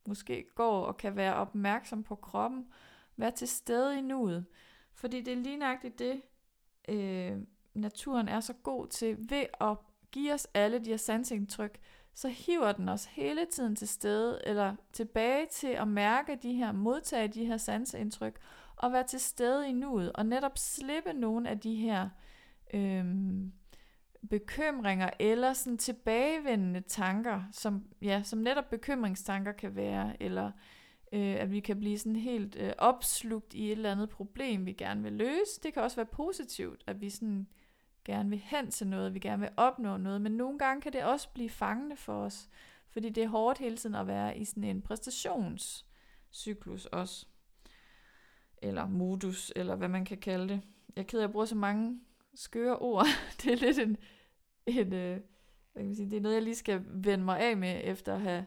måske 0.07 0.45
går 0.55 0.85
og 0.85 0.97
kan 0.97 1.15
være 1.15 1.35
opmærksom 1.35 2.03
på 2.03 2.15
kroppen, 2.15 2.67
være 3.17 3.31
til 3.31 3.47
stede 3.47 3.97
i 3.97 4.01
nuet. 4.01 4.45
Fordi 4.93 5.21
det 5.21 5.33
er 5.33 5.37
lige 5.37 5.57
nøjagtigt 5.57 5.99
det, 5.99 6.21
øh, 6.89 7.37
naturen 7.73 8.27
er 8.27 8.39
så 8.39 8.53
god 8.53 8.87
til, 8.87 9.17
ved 9.29 9.45
at 9.61 9.77
give 10.11 10.33
os 10.33 10.47
alle 10.53 10.79
de 10.79 10.89
her 10.89 10.97
sansindtryk, 10.97 11.79
så 12.13 12.27
hiver 12.27 12.71
den 12.71 12.89
os 12.89 13.05
hele 13.05 13.45
tiden 13.45 13.75
til 13.75 13.87
stede, 13.87 14.41
eller 14.43 14.75
tilbage 14.93 15.45
til 15.51 15.67
at 15.67 15.87
mærke 15.87 16.35
de 16.41 16.53
her, 16.53 16.71
modtage 16.71 17.27
de 17.27 17.45
her 17.45 17.57
sanseindtryk, 17.57 18.39
og 18.75 18.91
være 18.91 19.03
til 19.03 19.19
stede 19.19 19.69
i 19.69 19.71
nuet, 19.71 20.11
og 20.11 20.25
netop 20.25 20.57
slippe 20.57 21.13
nogle 21.13 21.49
af 21.49 21.59
de 21.59 21.75
her 21.75 22.09
øhm, 22.73 23.53
bekymringer, 24.29 25.09
eller 25.19 25.53
sådan 25.53 25.77
tilbagevendende 25.77 26.81
tanker, 26.81 27.43
som, 27.51 27.85
ja, 28.01 28.23
som 28.23 28.39
netop 28.39 28.69
bekymringstanker 28.69 29.51
kan 29.51 29.75
være, 29.75 30.23
eller 30.23 30.51
øh, 31.15 31.41
at 31.41 31.51
vi 31.51 31.59
kan 31.59 31.79
blive 31.79 31.99
sådan 31.99 32.15
helt 32.15 32.55
øh, 32.55 32.73
opslugt 32.77 33.53
i 33.53 33.65
et 33.65 33.71
eller 33.71 33.91
andet 33.91 34.09
problem, 34.09 34.65
vi 34.65 34.73
gerne 34.73 35.03
vil 35.03 35.13
løse. 35.13 35.61
Det 35.63 35.73
kan 35.73 35.83
også 35.83 35.95
være 35.95 36.05
positivt, 36.05 36.83
at 36.87 37.01
vi 37.01 37.09
sådan 37.09 37.47
gerne 38.05 38.29
vil 38.29 38.39
hen 38.39 38.71
til 38.71 38.87
noget, 38.87 39.13
vi 39.13 39.19
gerne 39.19 39.39
vil 39.39 39.49
opnå 39.57 39.97
noget, 39.97 40.21
men 40.21 40.31
nogle 40.31 40.59
gange 40.59 40.81
kan 40.81 40.93
det 40.93 41.03
også 41.03 41.29
blive 41.29 41.49
fangende 41.49 41.95
for 41.95 42.13
os, 42.13 42.49
fordi 42.89 43.09
det 43.09 43.23
er 43.23 43.27
hårdt 43.27 43.59
hele 43.59 43.77
tiden 43.77 43.95
at 43.95 44.07
være 44.07 44.37
i 44.37 44.45
sådan 44.45 44.63
en 44.63 44.81
præstationscyklus 44.81 46.85
også. 46.85 47.25
eller 48.57 48.87
modus, 48.87 49.51
eller 49.55 49.75
hvad 49.75 49.87
man 49.87 50.05
kan 50.05 50.17
kalde 50.17 50.47
det. 50.47 50.61
Jeg 50.95 51.01
er 51.01 51.05
ked 51.05 51.19
af, 51.19 51.23
at 51.23 51.27
jeg 51.27 51.31
bruger 51.31 51.45
så 51.45 51.55
mange 51.55 51.99
skøre 52.35 52.77
ord. 52.77 53.05
det 53.43 53.53
er 53.53 53.57
lidt 53.57 53.79
en, 53.79 53.97
en 54.65 54.93
øh, 54.93 55.19
hvad 55.73 55.83
kan 55.83 55.85
man 55.85 55.95
sige, 55.95 56.09
det 56.09 56.17
er 56.17 56.21
noget, 56.21 56.35
jeg 56.35 56.43
lige 56.43 56.55
skal 56.55 56.83
vende 56.87 57.25
mig 57.25 57.39
af 57.39 57.57
med, 57.57 57.81
efter 57.83 58.15
at 58.15 58.21
have, 58.21 58.45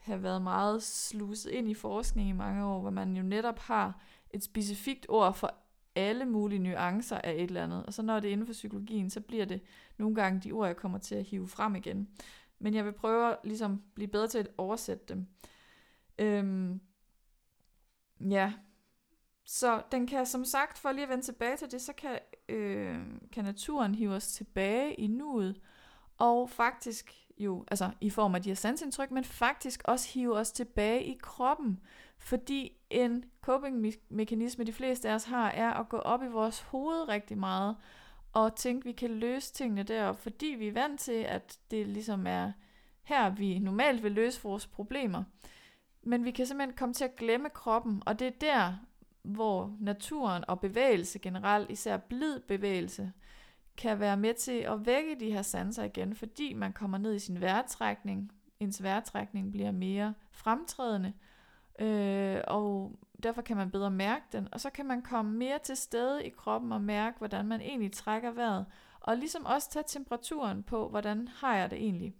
have 0.00 0.22
været 0.22 0.42
meget 0.42 0.82
sluset 0.82 1.50
ind 1.50 1.68
i 1.68 1.74
forskning 1.74 2.28
i 2.28 2.32
mange 2.32 2.64
år, 2.64 2.80
hvor 2.80 2.90
man 2.90 3.16
jo 3.16 3.22
netop 3.22 3.58
har 3.58 4.00
et 4.30 4.44
specifikt 4.44 5.06
ord 5.08 5.34
for 5.34 5.54
alle 5.94 6.24
mulige 6.24 6.58
nuancer 6.58 7.18
af 7.18 7.32
et 7.32 7.42
eller 7.42 7.64
andet. 7.64 7.86
Og 7.86 7.94
så 7.94 8.02
når 8.02 8.20
det 8.20 8.28
er 8.28 8.32
inden 8.32 8.46
for 8.46 8.52
psykologien, 8.52 9.10
så 9.10 9.20
bliver 9.20 9.44
det 9.44 9.60
nogle 9.96 10.14
gange 10.14 10.40
de 10.40 10.52
ord, 10.52 10.66
jeg 10.66 10.76
kommer 10.76 10.98
til 10.98 11.14
at 11.14 11.24
hive 11.24 11.48
frem 11.48 11.76
igen. 11.76 12.08
Men 12.58 12.74
jeg 12.74 12.84
vil 12.84 12.92
prøve 12.92 13.30
at 13.30 13.38
ligesom 13.44 13.82
blive 13.94 14.08
bedre 14.08 14.28
til 14.28 14.38
at 14.38 14.48
oversætte 14.58 15.04
dem. 15.08 15.26
Øhm, 16.18 16.80
ja, 18.30 18.52
så 19.44 19.82
den 19.92 20.06
kan 20.06 20.26
som 20.26 20.44
sagt, 20.44 20.78
for 20.78 20.92
lige 20.92 21.02
at 21.02 21.08
vende 21.08 21.24
tilbage 21.24 21.56
til 21.56 21.70
det, 21.70 21.82
så 21.82 21.92
kan, 21.92 22.18
øh, 22.48 22.98
kan 23.32 23.44
naturen 23.44 23.94
hive 23.94 24.14
os 24.14 24.32
tilbage 24.32 24.94
i 24.94 25.06
nuet, 25.06 25.60
og 26.18 26.50
faktisk 26.50 27.29
jo, 27.40 27.64
altså 27.70 27.90
i 28.00 28.10
form 28.10 28.34
af 28.34 28.42
de 28.42 28.50
her 28.50 28.54
sansindtryk, 28.54 29.10
men 29.10 29.24
faktisk 29.24 29.82
også 29.84 30.08
hive 30.14 30.36
os 30.36 30.52
tilbage 30.52 31.04
i 31.04 31.18
kroppen, 31.22 31.80
fordi 32.18 32.72
en 32.90 33.24
coping-mekanisme, 33.42 34.64
de 34.64 34.72
fleste 34.72 35.08
af 35.08 35.14
os 35.14 35.24
har, 35.24 35.50
er 35.50 35.70
at 35.70 35.88
gå 35.88 35.96
op 35.96 36.22
i 36.22 36.26
vores 36.26 36.60
hoved 36.60 37.08
rigtig 37.08 37.38
meget, 37.38 37.76
og 38.32 38.56
tænke, 38.56 38.78
at 38.78 38.84
vi 38.84 38.92
kan 38.92 39.10
løse 39.10 39.52
tingene 39.52 39.82
derop, 39.82 40.20
fordi 40.20 40.46
vi 40.46 40.68
er 40.68 40.72
vant 40.72 41.00
til, 41.00 41.12
at 41.12 41.58
det 41.70 41.86
ligesom 41.86 42.26
er 42.26 42.52
her, 43.02 43.30
vi 43.30 43.58
normalt 43.58 44.02
vil 44.02 44.12
løse 44.12 44.42
vores 44.42 44.66
problemer. 44.66 45.24
Men 46.02 46.24
vi 46.24 46.30
kan 46.30 46.46
simpelthen 46.46 46.76
komme 46.76 46.94
til 46.94 47.04
at 47.04 47.16
glemme 47.16 47.48
kroppen, 47.48 48.02
og 48.06 48.18
det 48.18 48.26
er 48.26 48.38
der, 48.40 48.74
hvor 49.22 49.76
naturen 49.80 50.44
og 50.48 50.60
bevægelse 50.60 51.18
generelt, 51.18 51.70
især 51.70 51.96
blid 51.96 52.40
bevægelse, 52.40 53.12
kan 53.80 54.00
være 54.00 54.16
med 54.16 54.34
til 54.34 54.52
at 54.52 54.86
vække 54.86 55.16
de 55.20 55.32
her 55.32 55.42
sanser 55.42 55.84
igen, 55.84 56.14
fordi 56.14 56.52
man 56.52 56.72
kommer 56.72 56.98
ned 56.98 57.14
i 57.14 57.18
sin 57.18 57.40
vejrtrækning. 57.40 58.32
Ens 58.60 58.82
vejrtrækning 58.82 59.52
bliver 59.52 59.70
mere 59.70 60.14
fremtrædende, 60.32 61.12
øh, 61.80 62.40
og 62.46 62.98
derfor 63.22 63.42
kan 63.42 63.56
man 63.56 63.70
bedre 63.70 63.90
mærke 63.90 64.24
den, 64.32 64.48
og 64.52 64.60
så 64.60 64.70
kan 64.70 64.86
man 64.86 65.02
komme 65.02 65.32
mere 65.32 65.58
til 65.58 65.76
stede 65.76 66.26
i 66.26 66.28
kroppen 66.28 66.72
og 66.72 66.80
mærke, 66.80 67.18
hvordan 67.18 67.46
man 67.46 67.60
egentlig 67.60 67.92
trækker 67.92 68.30
vejret, 68.30 68.66
og 69.00 69.16
ligesom 69.16 69.46
også 69.46 69.70
tage 69.70 69.84
temperaturen 69.86 70.62
på, 70.62 70.88
hvordan 70.88 71.28
har 71.28 71.56
jeg 71.56 71.70
det 71.70 71.78
egentlig. 71.78 72.14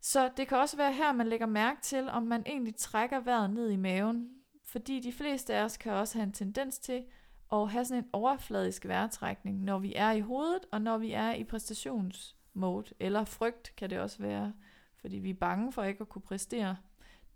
Så 0.00 0.30
det 0.36 0.48
kan 0.48 0.58
også 0.58 0.76
være 0.76 0.92
her, 0.92 1.12
man 1.12 1.26
lægger 1.26 1.46
mærke 1.46 1.80
til, 1.82 2.08
om 2.08 2.22
man 2.22 2.42
egentlig 2.46 2.76
trækker 2.76 3.20
vejret 3.20 3.50
ned 3.50 3.70
i 3.70 3.76
maven, 3.76 4.28
fordi 4.64 5.00
de 5.00 5.12
fleste 5.12 5.54
af 5.54 5.64
os 5.64 5.76
kan 5.76 5.92
også 5.92 6.18
have 6.18 6.26
en 6.26 6.32
tendens 6.32 6.78
til 6.78 7.04
og 7.48 7.70
have 7.70 7.84
sådan 7.84 8.04
en 8.04 8.10
overfladisk 8.12 8.86
vejrtrækning, 8.86 9.64
når 9.64 9.78
vi 9.78 9.92
er 9.96 10.10
i 10.10 10.20
hovedet, 10.20 10.66
og 10.72 10.82
når 10.82 10.98
vi 10.98 11.12
er 11.12 11.34
i 11.34 11.44
præstationsmode, 11.44 12.94
eller 13.00 13.24
frygt 13.24 13.72
kan 13.76 13.90
det 13.90 13.98
også 13.98 14.18
være, 14.18 14.52
fordi 14.96 15.16
vi 15.18 15.30
er 15.30 15.34
bange 15.34 15.72
for 15.72 15.82
ikke 15.82 16.00
at 16.00 16.08
kunne 16.08 16.22
præstere 16.22 16.76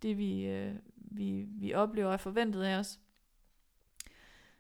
det, 0.03 0.19
vi, 0.19 0.47
øh, 0.47 0.75
vi, 0.97 1.47
vi 1.49 1.75
oplever 1.75 2.13
er 2.13 2.17
forventet 2.17 2.63
af 2.63 2.79
os. 2.79 2.99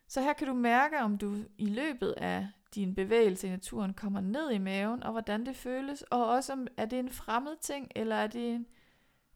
Så 0.09 0.21
her 0.21 0.33
kan 0.33 0.47
du 0.47 0.55
mærke, 0.55 1.01
om 1.01 1.19
du 1.19 1.37
i 1.59 1.67
løbet 1.67 2.15
af 2.17 2.49
din 2.75 2.95
bevægelse 2.95 3.47
i 3.47 3.51
naturen 3.51 3.95
kommer 3.95 4.21
ned 4.21 4.51
i 4.51 4.59
maven, 4.59 5.03
og 5.03 5.13
hvordan 5.13 5.47
det 5.47 5.57
føles, 5.57 6.03
og 6.03 6.27
også 6.27 6.53
om 6.53 6.67
er 6.77 6.85
det 6.85 6.99
en 6.99 7.11
fremmed 7.11 7.57
ting, 7.61 7.89
eller 7.97 8.17
er 8.17 8.27
det 8.27 8.55
en, 8.55 8.67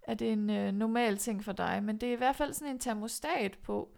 er 0.03 0.15
det 0.15 0.33
en 0.33 0.51
øh, 0.51 0.73
normal 0.73 1.17
ting 1.17 1.45
for 1.45 1.53
dig. 1.53 1.83
Men 1.83 1.99
det 1.99 2.09
er 2.09 2.13
i 2.13 2.17
hvert 2.17 2.37
fald 2.37 2.53
sådan 2.53 2.75
en 2.75 2.79
termostat 2.79 3.59
på, 3.63 3.97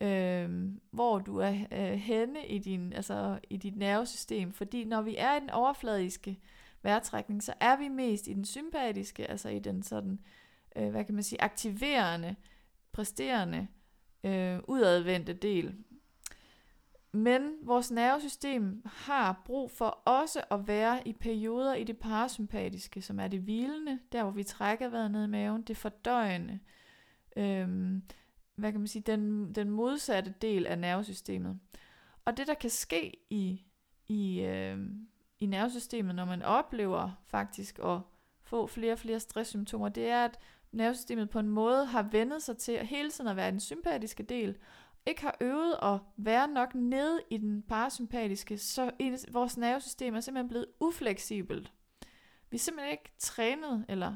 øh, 0.00 0.72
hvor 0.90 1.18
du 1.18 1.38
er 1.38 1.54
øh, 1.72 1.92
henne 1.92 2.46
i, 2.46 2.58
din, 2.58 2.92
altså, 2.92 3.38
i 3.50 3.56
dit 3.56 3.76
nervesystem. 3.76 4.52
Fordi 4.52 4.84
når 4.84 5.02
vi 5.02 5.16
er 5.18 5.36
i 5.36 5.40
den 5.40 5.50
overfladiske 5.50 6.38
vejrtrækning, 6.82 7.42
så 7.42 7.54
er 7.60 7.76
vi 7.76 7.88
mest 7.88 8.26
i 8.26 8.32
den 8.32 8.44
sympatiske, 8.44 9.30
altså 9.30 9.48
i 9.48 9.58
den 9.58 9.82
sådan, 9.82 10.20
øh, 10.76 10.90
hvad 10.90 11.04
kan 11.04 11.14
man 11.14 11.24
sige, 11.24 11.42
aktiverende, 11.42 12.36
præsterende, 12.92 13.66
øh, 14.24 14.60
udadvendte 14.68 15.32
del. 15.32 15.74
Men 17.12 17.52
vores 17.62 17.90
nervesystem 17.90 18.82
har 18.86 19.42
brug 19.44 19.70
for 19.70 19.86
også 20.04 20.44
at 20.50 20.68
være 20.68 21.08
i 21.08 21.12
perioder 21.12 21.74
i 21.74 21.84
det 21.84 21.98
parasympatiske, 21.98 23.02
som 23.02 23.20
er 23.20 23.28
det 23.28 23.40
hvilende, 23.40 23.98
der 24.12 24.22
hvor 24.22 24.32
vi 24.32 24.42
trækker 24.42 24.88
vejret 24.88 25.10
ned 25.10 25.24
i 25.24 25.28
maven, 25.28 25.62
det 25.62 25.76
fordøjende, 25.76 26.58
øhm, 27.36 28.02
hvad 28.56 28.72
kan 28.72 28.80
man 28.80 28.86
sige, 28.86 29.02
den, 29.02 29.54
den 29.54 29.70
modsatte 29.70 30.34
del 30.42 30.66
af 30.66 30.78
nervesystemet. 30.78 31.58
Og 32.24 32.36
det 32.36 32.46
der 32.46 32.54
kan 32.54 32.70
ske 32.70 33.12
i, 33.30 33.64
i, 34.08 34.40
øh, 34.40 34.78
i 35.40 35.46
nervesystemet, 35.46 36.14
når 36.14 36.24
man 36.24 36.42
oplever 36.42 37.10
faktisk 37.26 37.78
at 37.78 38.00
få 38.42 38.66
flere 38.66 38.92
og 38.92 38.98
flere 38.98 39.20
stresssymptomer, 39.20 39.88
det 39.88 40.08
er, 40.08 40.24
at 40.24 40.38
nervesystemet 40.72 41.30
på 41.30 41.38
en 41.38 41.48
måde 41.48 41.86
har 41.86 42.02
vendet 42.02 42.42
sig 42.42 42.58
til 42.58 42.72
at 42.72 42.86
hele 42.86 43.10
tiden 43.10 43.30
at 43.30 43.36
være 43.36 43.50
den 43.50 43.60
sympatiske 43.60 44.22
del, 44.22 44.56
ikke 45.06 45.22
har 45.22 45.36
øvet 45.40 45.76
at 45.82 45.98
være 46.16 46.48
nok 46.48 46.74
nede 46.74 47.20
i 47.30 47.36
den 47.36 47.62
parasympatiske, 47.62 48.58
så 48.58 48.90
vores 49.30 49.56
nervesystem 49.56 50.14
er 50.14 50.20
simpelthen 50.20 50.48
blevet 50.48 50.66
ufleksibelt. 50.80 51.72
Vi 52.50 52.56
er 52.56 52.60
simpelthen 52.60 52.92
ikke 52.92 53.12
trænet 53.18 53.84
eller 53.88 54.14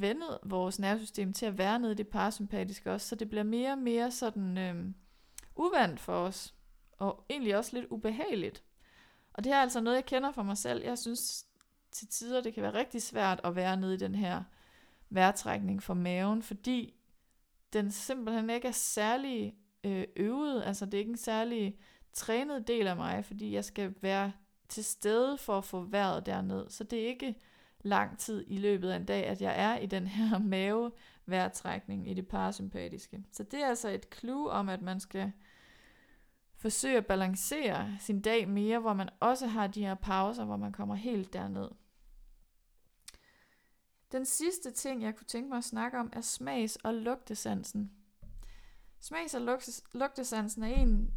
vendet 0.00 0.38
vores 0.42 0.78
nervesystem 0.78 1.32
til 1.32 1.46
at 1.46 1.58
være 1.58 1.78
nede 1.78 1.92
i 1.92 1.96
det 1.96 2.08
parasympatiske 2.08 2.92
også, 2.92 3.08
så 3.08 3.14
det 3.14 3.28
bliver 3.28 3.42
mere 3.42 3.72
og 3.72 3.78
mere 3.78 4.10
sådan 4.10 4.58
øh, 4.58 4.86
uvandt 5.56 6.00
for 6.00 6.12
os, 6.12 6.54
og 6.98 7.24
egentlig 7.30 7.56
også 7.56 7.76
lidt 7.76 7.86
ubehageligt. 7.90 8.62
Og 9.32 9.44
det 9.44 9.52
er 9.52 9.60
altså 9.60 9.80
noget, 9.80 9.96
jeg 9.96 10.06
kender 10.06 10.32
for 10.32 10.42
mig 10.42 10.58
selv. 10.58 10.84
Jeg 10.84 10.98
synes 10.98 11.46
til 11.90 12.08
tider, 12.08 12.40
det 12.40 12.54
kan 12.54 12.62
være 12.62 12.74
rigtig 12.74 13.02
svært 13.02 13.40
at 13.44 13.56
være 13.56 13.76
nede 13.76 13.94
i 13.94 13.98
den 13.98 14.14
her 14.14 14.42
vejrtrækning 15.10 15.82
for 15.82 15.94
maven, 15.94 16.42
fordi 16.42 16.94
den 17.72 17.90
simpelthen 17.90 18.50
ikke 18.50 18.68
er 18.68 18.72
særlig 18.72 19.54
øh, 19.84 20.04
øvet, 20.16 20.62
altså 20.64 20.86
det 20.86 20.94
er 20.94 20.98
ikke 20.98 21.10
en 21.10 21.16
særlig 21.16 21.78
trænet 22.12 22.68
del 22.68 22.86
af 22.86 22.96
mig, 22.96 23.24
fordi 23.24 23.54
jeg 23.54 23.64
skal 23.64 23.94
være 24.00 24.32
til 24.68 24.84
stede 24.84 25.38
for 25.38 25.58
at 25.58 25.64
få 25.64 25.80
vejret 25.80 26.26
derned. 26.26 26.68
Så 26.68 26.84
det 26.84 27.02
er 27.02 27.06
ikke 27.06 27.40
lang 27.80 28.18
tid 28.18 28.44
i 28.46 28.58
løbet 28.58 28.90
af 28.90 28.96
en 28.96 29.04
dag, 29.04 29.26
at 29.26 29.42
jeg 29.42 29.54
er 29.56 29.78
i 29.78 29.86
den 29.86 30.06
her 30.06 30.38
mavevejrtrækning 31.28 32.10
i 32.10 32.14
det 32.14 32.28
parasympatiske. 32.28 33.24
Så 33.32 33.42
det 33.42 33.62
er 33.62 33.68
altså 33.68 33.88
et 33.88 34.06
clue 34.14 34.50
om, 34.50 34.68
at 34.68 34.82
man 34.82 35.00
skal 35.00 35.32
forsøge 36.56 36.96
at 36.96 37.06
balancere 37.06 37.96
sin 38.00 38.20
dag 38.20 38.48
mere, 38.48 38.78
hvor 38.78 38.92
man 38.92 39.08
også 39.20 39.46
har 39.46 39.66
de 39.66 39.80
her 39.80 39.94
pauser, 39.94 40.44
hvor 40.44 40.56
man 40.56 40.72
kommer 40.72 40.94
helt 40.94 41.32
derned. 41.32 41.68
Den 44.12 44.24
sidste 44.24 44.70
ting, 44.70 45.02
jeg 45.02 45.16
kunne 45.16 45.26
tænke 45.26 45.48
mig 45.48 45.58
at 45.58 45.64
snakke 45.64 45.98
om, 45.98 46.10
er 46.12 46.20
smags- 46.20 46.76
og 46.76 46.94
lugtesansen. 46.94 47.92
Smags- 49.00 49.34
og 49.34 49.58
lugtesansen 49.94 50.62
er 50.62 50.66
en, 50.66 51.10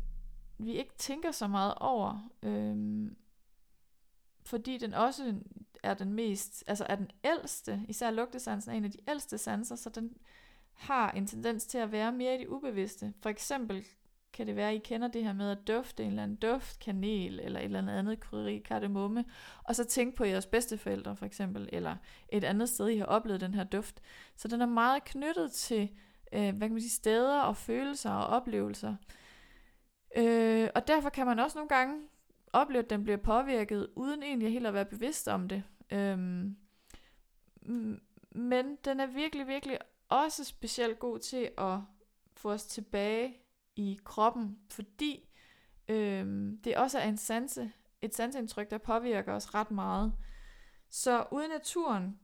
vi 0.58 0.72
ikke 0.72 0.94
tænker 0.98 1.32
så 1.32 1.48
meget 1.48 1.74
over, 1.76 2.30
øhm, 2.44 3.18
fordi 4.50 4.78
den 4.78 4.94
også 4.94 5.36
er 5.84 5.94
den 5.94 6.14
mest, 6.14 6.64
altså 6.68 6.86
er 6.90 6.96
den 6.96 7.12
ældste, 7.24 7.82
især 7.88 8.12
lugtesansen 8.12 8.72
er 8.72 8.76
en 8.76 8.86
af 8.86 8.92
de 8.92 8.98
ældste 9.08 9.38
sanser, 9.38 9.76
så 9.76 9.90
den 9.90 10.18
har 10.74 11.12
en 11.12 11.28
tendens 11.28 11.66
til 11.66 11.78
at 11.78 11.92
være 11.92 12.12
mere 12.12 12.36
i 12.36 12.38
det 12.38 12.48
ubevidste. 12.48 13.14
For 13.22 13.30
eksempel 13.30 13.86
kan 14.34 14.48
det 14.48 14.56
være, 14.56 14.70
at 14.70 14.76
I 14.76 14.80
kender 14.80 15.08
det 15.08 15.24
her 15.24 15.34
med 15.34 15.52
at 15.52 15.68
dufte 15.68 16.04
en 16.04 16.10
eller 16.10 16.24
anden 16.24 16.38
duft, 16.38 16.80
kanel 16.80 17.40
eller 17.44 17.60
et 17.60 17.66
eller 17.66 17.98
andet 17.98 18.20
krydderi, 18.20 18.58
kardemomme, 18.58 19.26
og 19.64 19.76
så 19.76 19.84
tænke 19.84 20.16
på 20.16 20.24
jeres 20.24 20.46
bedsteforældre 20.46 21.16
for 21.16 21.26
eksempel, 21.26 21.70
eller 21.72 21.96
et 22.30 22.44
andet 22.44 22.70
sted, 22.70 22.88
I 22.88 22.98
har 22.98 23.06
oplevet 23.06 23.42
den 23.42 23.54
her 23.54 23.64
duft. 23.64 24.02
Så 24.36 24.48
den 24.48 24.62
er 24.62 24.66
meget 24.66 25.04
knyttet 25.04 25.52
til 25.52 25.90
øh, 26.34 26.56
hvad 26.56 26.68
kan 26.68 26.72
man 26.72 26.82
sige, 26.82 26.92
steder 26.92 27.40
og 27.42 27.58
følelser 27.58 28.12
og 28.12 28.28
oplevelser. 28.28 28.96
Øh, 30.18 30.70
og 30.76 30.88
derfor 30.88 31.10
kan 31.10 31.26
man 31.26 31.40
også 31.40 31.58
nogle 31.58 31.70
gange 31.70 32.02
oplever, 32.54 32.84
at 32.84 32.90
den 32.90 33.04
bliver 33.04 33.18
påvirket, 33.18 33.88
uden 33.96 34.24
egentlig 34.24 34.52
helt 34.52 34.68
at 34.68 34.74
være 34.74 34.86
bevidst 34.86 35.28
om 35.28 35.50
det. 35.50 35.64
Øhm, 35.92 36.58
men 38.32 38.78
den 38.86 39.00
er 39.00 39.06
virkelig, 39.06 39.48
virkelig 39.48 39.78
også 40.10 40.44
specielt 40.44 41.00
god 41.00 41.20
til 41.20 41.50
at 41.58 41.80
få 42.34 42.52
os 42.52 42.66
tilbage 42.66 43.38
i 43.76 44.00
kroppen, 44.04 44.60
fordi 44.70 45.30
øhm, 45.88 46.62
det 46.64 46.78
også 46.78 47.00
er 47.00 47.08
en 47.08 47.18
sanse, 47.18 47.72
et 48.02 48.16
sanseindtryk, 48.16 48.70
der 48.70 48.78
påvirker 48.78 49.34
os 49.34 49.56
ret 49.56 49.72
meget. 49.72 50.14
Så 50.90 51.26
uden 51.32 51.50
naturen 51.50 52.20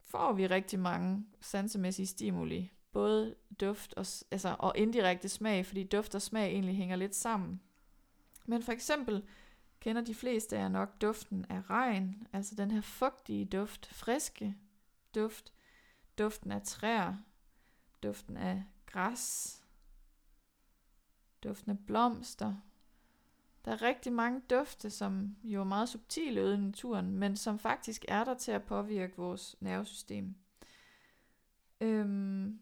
får 0.00 0.32
vi 0.32 0.46
rigtig 0.46 0.78
mange 0.78 1.26
sansemæssige 1.40 2.06
stimuli 2.06 2.70
både 2.94 3.34
duft 3.60 3.94
og, 3.94 4.06
altså, 4.30 4.56
og 4.58 4.72
indirekte 4.76 5.28
smag, 5.28 5.66
fordi 5.66 5.84
duft 5.84 6.14
og 6.14 6.22
smag 6.22 6.50
egentlig 6.50 6.76
hænger 6.76 6.96
lidt 6.96 7.14
sammen. 7.14 7.60
Men 8.46 8.62
for 8.62 8.72
eksempel 8.72 9.24
kender 9.80 10.02
de 10.02 10.14
fleste 10.14 10.56
af 10.56 10.60
jer 10.60 10.68
nok 10.68 11.00
duften 11.00 11.46
af 11.48 11.70
regn, 11.70 12.26
altså 12.32 12.54
den 12.54 12.70
her 12.70 12.80
fugtige 12.80 13.44
duft, 13.44 13.86
friske 13.86 14.56
duft, 15.14 15.52
duften 16.18 16.52
af 16.52 16.62
træer, 16.62 17.16
duften 18.02 18.36
af 18.36 18.64
græs, 18.86 19.62
duften 21.44 21.70
af 21.70 21.78
blomster. 21.86 22.54
Der 23.64 23.72
er 23.72 23.82
rigtig 23.82 24.12
mange 24.12 24.42
dufte, 24.50 24.90
som 24.90 25.36
jo 25.44 25.60
er 25.60 25.64
meget 25.64 25.88
subtile 25.88 26.44
ude 26.44 26.54
i 26.54 26.60
naturen, 26.60 27.18
men 27.18 27.36
som 27.36 27.58
faktisk 27.58 28.04
er 28.08 28.24
der 28.24 28.34
til 28.34 28.52
at 28.52 28.64
påvirke 28.64 29.16
vores 29.16 29.56
nervesystem. 29.60 30.34
Øhm, 31.80 32.60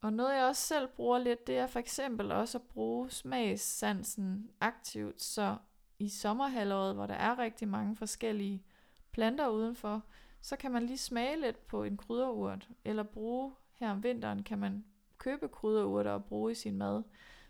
og 0.00 0.12
noget 0.12 0.36
jeg 0.36 0.44
også 0.44 0.62
selv 0.62 0.88
bruger 0.88 1.18
lidt, 1.18 1.46
det 1.46 1.58
er 1.58 1.66
for 1.66 1.78
eksempel 1.78 2.32
også 2.32 2.58
at 2.58 2.62
bruge 2.62 3.10
smagssansen 3.10 4.50
aktivt, 4.60 5.22
så 5.22 5.56
i 5.98 6.08
sommerhalvåret, 6.08 6.94
hvor 6.94 7.06
der 7.06 7.14
er 7.14 7.38
rigtig 7.38 7.68
mange 7.68 7.96
forskellige 7.96 8.64
planter 9.12 9.48
udenfor, 9.48 10.02
så 10.42 10.56
kan 10.56 10.72
man 10.72 10.86
lige 10.86 10.98
smage 10.98 11.40
lidt 11.40 11.66
på 11.66 11.84
en 11.84 11.96
krydderurt, 11.96 12.68
eller 12.84 13.02
bruge 13.02 13.52
her 13.72 13.90
om 13.90 14.02
vinteren, 14.02 14.42
kan 14.42 14.58
man 14.58 14.84
købe 15.18 15.48
krydderurter 15.48 16.10
og 16.10 16.24
bruge 16.24 16.52
i 16.52 16.54
sin 16.54 16.78
mad. 16.78 17.02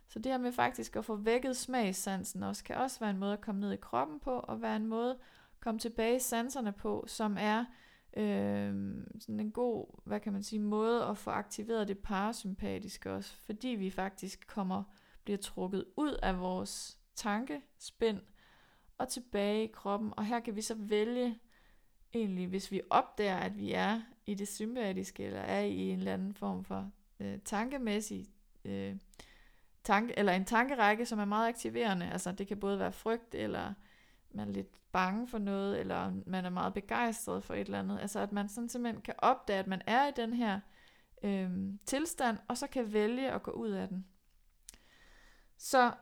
Så 0.08 0.18
det 0.18 0.32
her 0.32 0.38
med 0.38 0.52
faktisk 0.52 0.96
at 0.96 1.04
få 1.04 1.16
vækket 1.16 1.56
smagssansen 1.56 2.42
også, 2.42 2.64
kan 2.64 2.76
også 2.76 3.00
være 3.00 3.10
en 3.10 3.18
måde 3.18 3.32
at 3.32 3.40
komme 3.40 3.60
ned 3.60 3.72
i 3.72 3.76
kroppen 3.76 4.20
på, 4.20 4.30
og 4.30 4.62
være 4.62 4.76
en 4.76 4.86
måde 4.86 5.10
at 5.10 5.16
komme 5.60 5.78
tilbage 5.78 6.16
i 6.16 6.20
sanserne 6.20 6.72
på, 6.72 7.04
som 7.06 7.36
er 7.40 7.64
øh, 8.16 9.04
sådan 9.20 9.40
en 9.40 9.50
god, 9.50 10.00
hvad 10.04 10.20
kan 10.20 10.32
man 10.32 10.42
sige, 10.42 10.60
måde 10.60 11.04
at 11.04 11.18
få 11.18 11.30
aktiveret 11.30 11.88
det 11.88 11.98
parasympatiske 11.98 13.12
også, 13.12 13.34
fordi 13.34 13.68
vi 13.68 13.90
faktisk 13.90 14.46
kommer, 14.46 14.82
bliver 15.24 15.38
trukket 15.38 15.84
ud 15.96 16.18
af 16.22 16.40
vores 16.40 16.98
tankespind 17.14 18.20
og 18.98 19.08
tilbage 19.08 19.64
i 19.64 19.70
kroppen, 19.72 20.12
og 20.16 20.24
her 20.24 20.40
kan 20.40 20.56
vi 20.56 20.62
så 20.62 20.74
vælge 20.74 21.38
egentlig, 22.14 22.46
hvis 22.46 22.72
vi 22.72 22.80
opdager, 22.90 23.36
at 23.36 23.58
vi 23.58 23.72
er 23.72 24.00
i 24.26 24.34
det 24.34 24.48
sympatiske, 24.48 25.24
eller 25.24 25.40
er 25.40 25.60
i 25.60 25.78
en 25.78 25.98
eller 25.98 26.14
anden 26.14 26.34
form 26.34 26.64
for 26.64 26.90
øh, 27.20 27.38
tankemæssig 27.44 28.26
øh, 28.64 28.96
tanke, 29.84 30.18
eller 30.18 30.32
en 30.32 30.44
tankerække, 30.44 31.06
som 31.06 31.18
er 31.18 31.24
meget 31.24 31.48
aktiverende. 31.48 32.10
Altså 32.10 32.32
det 32.32 32.46
kan 32.46 32.60
både 32.60 32.78
være 32.78 32.92
frygt, 32.92 33.34
eller 33.34 33.74
man 34.30 34.48
er 34.48 34.52
lidt 34.52 34.92
bange 34.92 35.28
for 35.28 35.38
noget, 35.38 35.80
eller 35.80 36.12
man 36.26 36.44
er 36.44 36.50
meget 36.50 36.74
begejstret 36.74 37.44
for 37.44 37.54
et 37.54 37.60
eller 37.60 37.78
andet. 37.78 37.98
Altså 38.00 38.20
at 38.20 38.32
man 38.32 38.48
sådan 38.48 38.68
simpelthen 38.68 39.02
kan 39.02 39.14
opdage, 39.18 39.58
at 39.58 39.66
man 39.66 39.82
er 39.86 40.08
i 40.08 40.12
den 40.16 40.32
her 40.32 40.60
øh, 41.22 41.50
tilstand, 41.86 42.38
og 42.48 42.56
så 42.56 42.66
kan 42.66 42.92
vælge 42.92 43.32
at 43.32 43.42
gå 43.42 43.50
ud 43.50 43.70
af 43.70 43.88
den. 43.88 44.06
Så 45.56 45.92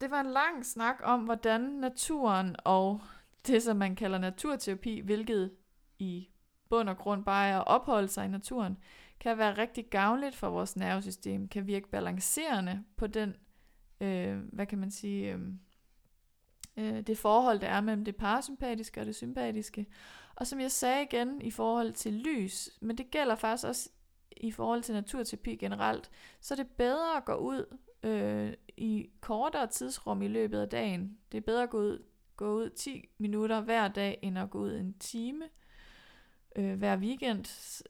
det 0.00 0.10
var 0.10 0.20
en 0.20 0.30
lang 0.30 0.66
snak 0.66 0.96
om, 1.02 1.20
hvordan 1.20 1.60
naturen 1.60 2.56
og 2.64 3.00
det, 3.46 3.62
som 3.62 3.76
man 3.76 3.96
kalder 3.96 4.18
naturterapi, 4.18 5.00
hvilket 5.00 5.52
i 5.98 6.28
bund 6.68 6.88
og 6.88 6.98
grund 6.98 7.24
bare 7.24 7.48
er 7.48 7.58
at 7.58 7.66
opholde 7.66 8.08
sig 8.08 8.24
i 8.24 8.28
naturen, 8.28 8.78
kan 9.20 9.38
være 9.38 9.58
rigtig 9.58 9.86
gavnligt 9.90 10.36
for 10.36 10.48
vores 10.50 10.76
nervesystem, 10.76 11.48
kan 11.48 11.66
virke 11.66 11.88
balancerende 11.88 12.84
på 12.96 13.06
den, 13.06 13.36
øh, 14.00 14.38
hvad 14.38 14.66
kan 14.66 14.78
man 14.78 14.90
sige, 14.90 15.32
øh, 15.32 15.40
øh, 16.82 17.00
det 17.00 17.18
forhold, 17.18 17.58
der 17.58 17.68
er 17.68 17.80
mellem 17.80 18.04
det 18.04 18.16
parasympatiske 18.16 19.00
og 19.00 19.06
det 19.06 19.16
sympatiske. 19.16 19.86
Og 20.34 20.46
som 20.46 20.60
jeg 20.60 20.70
sagde 20.70 21.02
igen 21.02 21.42
i 21.42 21.50
forhold 21.50 21.92
til 21.92 22.12
lys, 22.12 22.70
men 22.80 22.98
det 22.98 23.10
gælder 23.10 23.34
faktisk 23.34 23.66
også 23.66 23.88
i 24.36 24.50
forhold 24.50 24.82
til 24.82 24.94
naturterapi 24.94 25.56
generelt, 25.56 26.10
så 26.40 26.54
er 26.54 26.56
det 26.56 26.66
bedre 26.66 27.16
at 27.16 27.24
gå 27.24 27.34
ud 27.34 27.78
øh, 28.02 28.52
i 28.76 29.10
kortere 29.20 29.66
tidsrum 29.66 30.22
i 30.22 30.28
løbet 30.28 30.60
af 30.60 30.68
dagen. 30.68 31.18
Det 31.32 31.38
er 31.38 31.42
bedre 31.42 31.62
at 31.62 31.70
gå 31.70 31.78
ud, 31.78 32.04
gå 32.36 32.54
ud 32.54 32.70
10 32.70 33.08
minutter 33.18 33.60
hver 33.60 33.88
dag, 33.88 34.18
end 34.22 34.38
at 34.38 34.50
gå 34.50 34.58
ud 34.58 34.74
en 34.74 34.94
time 34.98 35.44
øh, 36.56 36.78
hver 36.78 36.96
weekend. 36.96 37.44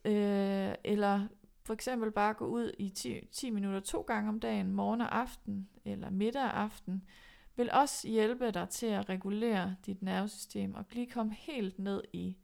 Øh, 0.04 0.74
eller 0.84 1.26
for 1.64 1.74
eksempel 1.74 2.10
bare 2.10 2.34
gå 2.34 2.46
ud 2.46 2.72
i 2.78 2.88
10, 2.88 3.20
10 3.32 3.50
minutter 3.50 3.80
to 3.80 4.00
gange 4.00 4.28
om 4.28 4.40
dagen, 4.40 4.72
morgen 4.72 5.00
og 5.00 5.18
aften, 5.18 5.68
eller 5.84 6.10
middag 6.10 6.42
og 6.42 6.60
aften, 6.60 7.02
vil 7.56 7.70
også 7.72 8.08
hjælpe 8.08 8.50
dig 8.50 8.68
til 8.68 8.86
at 8.86 9.08
regulere 9.08 9.76
dit 9.86 10.02
nervesystem 10.02 10.74
og 10.74 10.84
lige 10.92 11.10
komme 11.10 11.34
helt 11.34 11.78
ned 11.78 12.02
i 12.12 12.36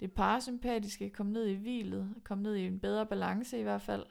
det 0.00 0.12
parasympatiske, 0.12 1.10
komme 1.10 1.32
ned 1.32 1.46
i 1.46 1.54
hvilet, 1.54 2.14
komme 2.24 2.42
ned 2.42 2.54
i 2.54 2.66
en 2.66 2.80
bedre 2.80 3.06
balance 3.06 3.58
i 3.58 3.62
hvert 3.62 3.82
fald, 3.82 4.06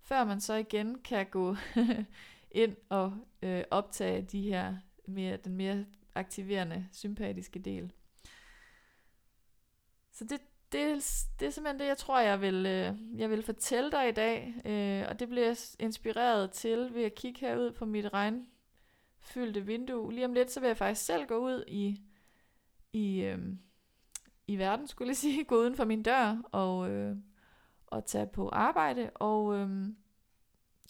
før 0.00 0.24
man 0.24 0.40
så 0.40 0.54
igen 0.54 0.98
kan 0.98 1.26
gå 1.26 1.56
ind 2.50 2.76
og 2.88 3.16
øh, 3.42 3.64
optage 3.70 4.22
de 4.22 4.42
her 4.42 4.76
mere, 5.06 5.36
den 5.36 5.56
mere 5.56 5.84
aktiverende, 6.14 6.88
sympatiske 6.92 7.58
del. 7.58 7.92
Så 10.12 10.24
det, 10.24 10.40
det, 10.72 11.04
det 11.40 11.46
er 11.46 11.50
simpelthen 11.50 11.80
det, 11.80 11.86
jeg 11.86 11.98
tror, 11.98 12.20
jeg 12.20 12.40
vil, 12.40 12.66
øh, 12.66 13.20
jeg 13.20 13.30
vil 13.30 13.42
fortælle 13.42 13.90
dig 13.90 14.08
i 14.08 14.12
dag, 14.12 14.54
øh, 14.64 15.08
og 15.08 15.20
det 15.20 15.28
bliver 15.28 15.46
jeg 15.46 15.56
inspireret 15.78 16.50
til 16.50 16.94
ved 16.94 17.02
at 17.02 17.14
kigge 17.14 17.40
herud 17.40 17.70
på 17.70 17.84
mit 17.84 18.12
regn 18.12 18.46
fyldte 19.22 19.66
vindue. 19.66 20.12
Lige 20.12 20.24
om 20.24 20.32
lidt, 20.32 20.50
så 20.50 20.60
vil 20.60 20.66
jeg 20.66 20.76
faktisk 20.76 21.06
selv 21.06 21.26
gå 21.26 21.36
ud 21.36 21.64
i, 21.68 22.02
i, 22.92 23.20
øh, 23.20 23.38
i 24.46 24.58
verden, 24.58 24.86
skulle 24.86 25.08
jeg 25.08 25.16
sige, 25.16 25.44
gå 25.50 25.56
uden 25.56 25.76
for 25.76 25.84
min 25.84 26.02
dør 26.02 26.42
og, 26.52 26.90
øh, 26.90 27.16
og 27.86 28.04
tage 28.06 28.26
på 28.26 28.48
arbejde, 28.48 29.10
og 29.14 29.54
øh, 29.54 29.88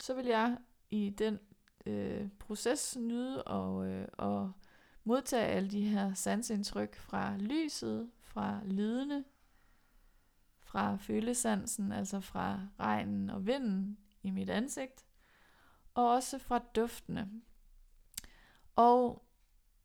så 0.01 0.15
vil 0.15 0.27
jeg 0.27 0.57
i 0.91 1.11
den 1.11 1.39
øh, 1.87 2.29
proces 2.39 2.97
nyde 2.97 3.43
og, 3.43 3.87
øh, 3.87 4.09
og 4.13 4.53
modtage 5.05 5.47
alle 5.47 5.71
de 5.71 5.83
her 5.83 6.15
sansindtryk 6.15 6.97
fra 6.97 7.37
lyset, 7.37 8.11
fra 8.21 8.61
lydene, 8.65 9.25
fra 10.59 10.97
følesansen, 10.97 11.93
altså 11.93 12.21
fra 12.21 12.61
regnen 12.81 13.31
og 13.31 13.47
vinden 13.47 13.99
i 14.23 14.31
mit 14.31 14.51
ansigt, 14.51 15.05
og 15.95 16.11
også 16.11 16.39
fra 16.39 16.59
duftene. 16.59 17.31
Og 18.77 19.23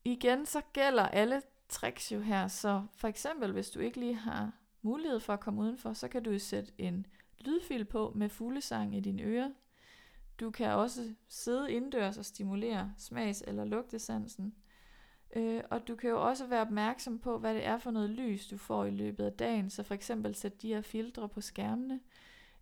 igen, 0.06 0.46
så 0.46 0.62
gælder 0.74 1.04
alle 1.04 1.42
tricks 1.70 2.12
jo 2.12 2.20
her, 2.20 2.48
så 2.48 2.84
for 2.94 3.08
eksempel, 3.08 3.52
hvis 3.52 3.70
du 3.70 3.80
ikke 3.80 4.00
lige 4.00 4.16
har 4.16 4.52
mulighed 4.82 5.20
for 5.20 5.34
at 5.34 5.40
komme 5.40 5.62
udenfor, 5.62 5.94
så 5.94 6.08
kan 6.08 6.24
du 6.24 6.40
sætte 6.40 6.72
en 6.78 7.06
lydfil 7.40 7.86
på 7.86 8.12
med 8.16 8.30
fuglesang 8.30 8.96
i 8.96 9.00
dine 9.00 9.24
ører. 9.24 9.50
Du 10.40 10.52
kan 10.52 10.72
også 10.72 11.14
sidde 11.28 11.72
indendørs 11.72 12.18
og 12.18 12.26
stimulere 12.26 12.94
smags- 12.98 13.44
eller 13.48 13.66
lugtesansen. 13.66 14.56
Øh, 15.36 15.64
og 15.70 15.88
du 15.88 15.96
kan 15.96 16.10
jo 16.10 16.28
også 16.28 16.48
være 16.48 16.62
opmærksom 16.62 17.20
på, 17.20 17.38
hvad 17.38 17.56
det 17.56 17.66
er 17.66 17.78
for 17.78 17.92
noget 17.92 18.10
lys, 18.10 18.48
du 18.48 18.58
får 18.58 18.86
i 18.86 18.92
løbet 18.92 19.26
af 19.26 19.34
dagen. 19.34 19.70
Så 19.70 19.84
for 19.84 19.94
eksempel 19.94 20.36
sæt 20.36 20.62
de 20.62 20.68
her 20.68 20.82
filtre 20.82 21.30
på 21.30 21.42
skærmene. 21.42 22.00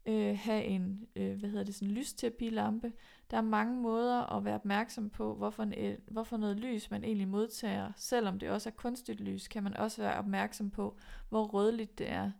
Øh, 0.07 0.37
have 0.37 0.63
en, 0.63 1.07
øh, 1.15 1.39
hvad 1.39 1.49
hedder 1.49 1.63
det, 1.63 1.75
sådan 1.75 1.87
en 1.87 1.93
lysterapilampe. 1.93 2.93
Der 3.31 3.37
er 3.37 3.41
mange 3.41 3.81
måder 3.81 4.35
at 4.37 4.45
være 4.45 4.55
opmærksom 4.55 5.09
på, 5.09 5.35
hvorfor, 5.35 5.63
en, 5.63 5.73
øh, 5.77 5.97
hvorfor 6.07 6.37
noget 6.37 6.57
lys 6.57 6.91
man 6.91 7.03
egentlig 7.03 7.27
modtager. 7.27 7.91
Selvom 7.97 8.39
det 8.39 8.49
også 8.49 8.69
er 8.69 8.73
kunstigt 8.73 9.21
lys, 9.21 9.47
kan 9.47 9.63
man 9.63 9.77
også 9.77 10.01
være 10.01 10.17
opmærksom 10.17 10.69
på, 10.69 10.97
hvor 11.29 11.43
rødligt 11.43 11.97
det 11.97 12.11
er 12.11 12.31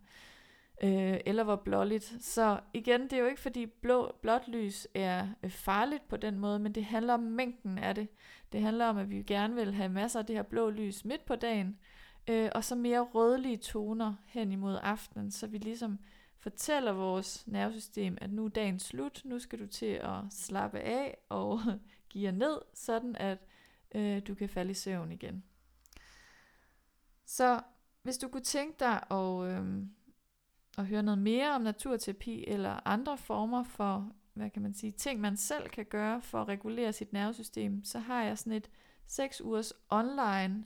øh, 0.82 1.20
eller 1.26 1.44
hvor 1.44 1.56
blåligt. 1.56 2.14
Så 2.20 2.60
igen, 2.74 3.02
det 3.02 3.12
er 3.12 3.18
jo 3.18 3.26
ikke 3.26 3.40
fordi 3.40 3.66
blå, 3.66 4.12
blåt 4.22 4.48
lys 4.48 4.88
er 4.94 5.28
øh, 5.42 5.50
farligt 5.50 6.08
på 6.08 6.16
den 6.16 6.38
måde, 6.38 6.58
men 6.58 6.72
det 6.72 6.84
handler 6.84 7.14
om 7.14 7.20
mængden 7.20 7.78
af 7.78 7.94
det. 7.94 8.08
Det 8.52 8.60
handler 8.62 8.86
om, 8.86 8.98
at 8.98 9.10
vi 9.10 9.22
gerne 9.22 9.54
vil 9.54 9.74
have 9.74 9.88
masser 9.88 10.18
af 10.18 10.26
det 10.26 10.36
her 10.36 10.42
blå 10.42 10.70
lys 10.70 11.04
midt 11.04 11.24
på 11.24 11.36
dagen, 11.36 11.78
øh, 12.28 12.50
og 12.54 12.64
så 12.64 12.74
mere 12.74 13.00
rødlige 13.00 13.56
toner 13.56 14.14
hen 14.26 14.52
imod 14.52 14.78
aftenen, 14.82 15.30
så 15.30 15.46
vi 15.46 15.58
ligesom 15.58 15.98
fortæller 16.38 16.92
vores 16.92 17.46
nervesystem, 17.46 18.18
at 18.20 18.32
nu 18.32 18.44
er 18.44 18.48
dagen 18.48 18.78
slut, 18.78 19.22
nu 19.24 19.38
skal 19.38 19.58
du 19.58 19.66
til 19.66 19.86
at 19.86 20.20
slappe 20.30 20.80
af 20.80 21.18
og 21.28 21.60
give 22.10 22.32
ned, 22.32 22.58
sådan 22.74 23.16
at 23.16 23.38
øh, 23.94 24.22
du 24.26 24.34
kan 24.34 24.48
falde 24.48 24.70
i 24.70 24.74
søvn 24.74 25.12
igen. 25.12 25.44
Så 27.24 27.60
hvis 28.02 28.18
du 28.18 28.28
kunne 28.28 28.42
tænke 28.42 28.76
dig 28.80 29.02
at 29.10 29.50
øh, 29.50 29.86
at 30.78 30.86
høre 30.86 31.02
noget 31.02 31.18
mere 31.18 31.54
om 31.54 31.62
naturterapi 31.62 32.44
eller 32.48 32.88
andre 32.88 33.18
former 33.18 33.62
for, 33.62 34.12
hvad 34.34 34.50
kan 34.50 34.62
man 34.62 34.74
sige, 34.74 34.92
ting 34.92 35.20
man 35.20 35.36
selv 35.36 35.68
kan 35.68 35.84
gøre 35.84 36.22
for 36.22 36.40
at 36.40 36.48
regulere 36.48 36.92
sit 36.92 37.12
nervesystem, 37.12 37.84
så 37.84 37.98
har 37.98 38.22
jeg 38.22 38.38
sådan 38.38 38.52
et 38.52 38.70
6 39.06 39.40
ugers 39.40 39.72
online 39.90 40.64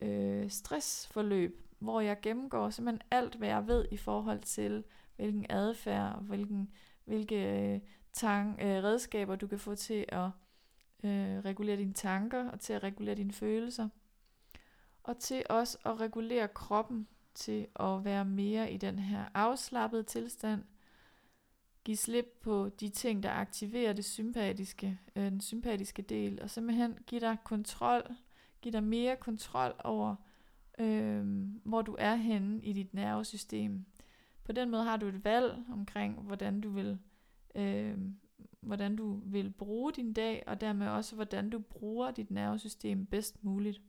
øh, 0.00 0.50
stressforløb, 0.50 1.63
hvor 1.84 2.00
jeg 2.00 2.20
gennemgår 2.20 2.70
simpelthen 2.70 3.08
alt, 3.10 3.34
hvad 3.34 3.48
jeg 3.48 3.66
ved 3.66 3.84
i 3.90 3.96
forhold 3.96 4.40
til, 4.40 4.84
hvilken 5.16 5.46
adfærd, 5.48 6.22
hvilken, 6.22 6.70
hvilke 7.04 7.72
øh, 7.74 7.80
tang, 8.12 8.60
øh, 8.60 8.84
redskaber 8.84 9.36
du 9.36 9.46
kan 9.46 9.58
få 9.58 9.74
til 9.74 10.04
at 10.08 10.30
øh, 11.04 11.38
regulere 11.44 11.76
dine 11.76 11.92
tanker 11.92 12.50
og 12.50 12.60
til 12.60 12.72
at 12.72 12.82
regulere 12.82 13.14
dine 13.14 13.32
følelser. 13.32 13.88
Og 15.02 15.18
til 15.18 15.42
også 15.50 15.78
at 15.84 16.00
regulere 16.00 16.48
kroppen 16.48 17.08
til 17.34 17.66
at 17.80 18.04
være 18.04 18.24
mere 18.24 18.72
i 18.72 18.76
den 18.76 18.98
her 18.98 19.24
afslappede 19.34 20.02
tilstand. 20.02 20.64
Giv 21.84 21.96
slip 21.96 22.26
på 22.40 22.68
de 22.80 22.88
ting, 22.88 23.22
der 23.22 23.30
aktiverer 23.30 23.92
det 23.92 24.04
sympatiske, 24.04 25.00
øh, 25.16 25.24
den 25.24 25.40
sympatiske 25.40 26.02
del, 26.02 26.42
og 26.42 26.50
simpelthen 26.50 26.98
give 27.06 27.20
dig 27.20 27.36
kontrol, 27.44 28.02
give 28.62 28.72
dig 28.72 28.82
mere 28.82 29.16
kontrol 29.16 29.74
over, 29.84 30.16
øh, 30.78 31.46
hvor 31.64 31.82
du 31.82 31.96
er 31.98 32.14
henne 32.14 32.64
i 32.64 32.72
dit 32.72 32.94
nervesystem. 32.94 33.84
På 34.44 34.52
den 34.52 34.70
måde 34.70 34.84
har 34.84 34.96
du 34.96 35.06
et 35.06 35.24
valg 35.24 35.64
omkring, 35.72 36.22
hvordan 36.22 36.60
du 36.60 36.70
vil 36.70 36.98
øh, 37.54 37.98
hvordan 38.60 38.96
du 38.96 39.20
vil 39.24 39.50
bruge 39.50 39.92
din 39.92 40.12
dag, 40.12 40.42
og 40.46 40.60
dermed 40.60 40.88
også, 40.88 41.14
hvordan 41.14 41.50
du 41.50 41.58
bruger 41.58 42.10
dit 42.10 42.30
nervesystem 42.30 43.06
bedst 43.06 43.44
muligt. 43.44 43.82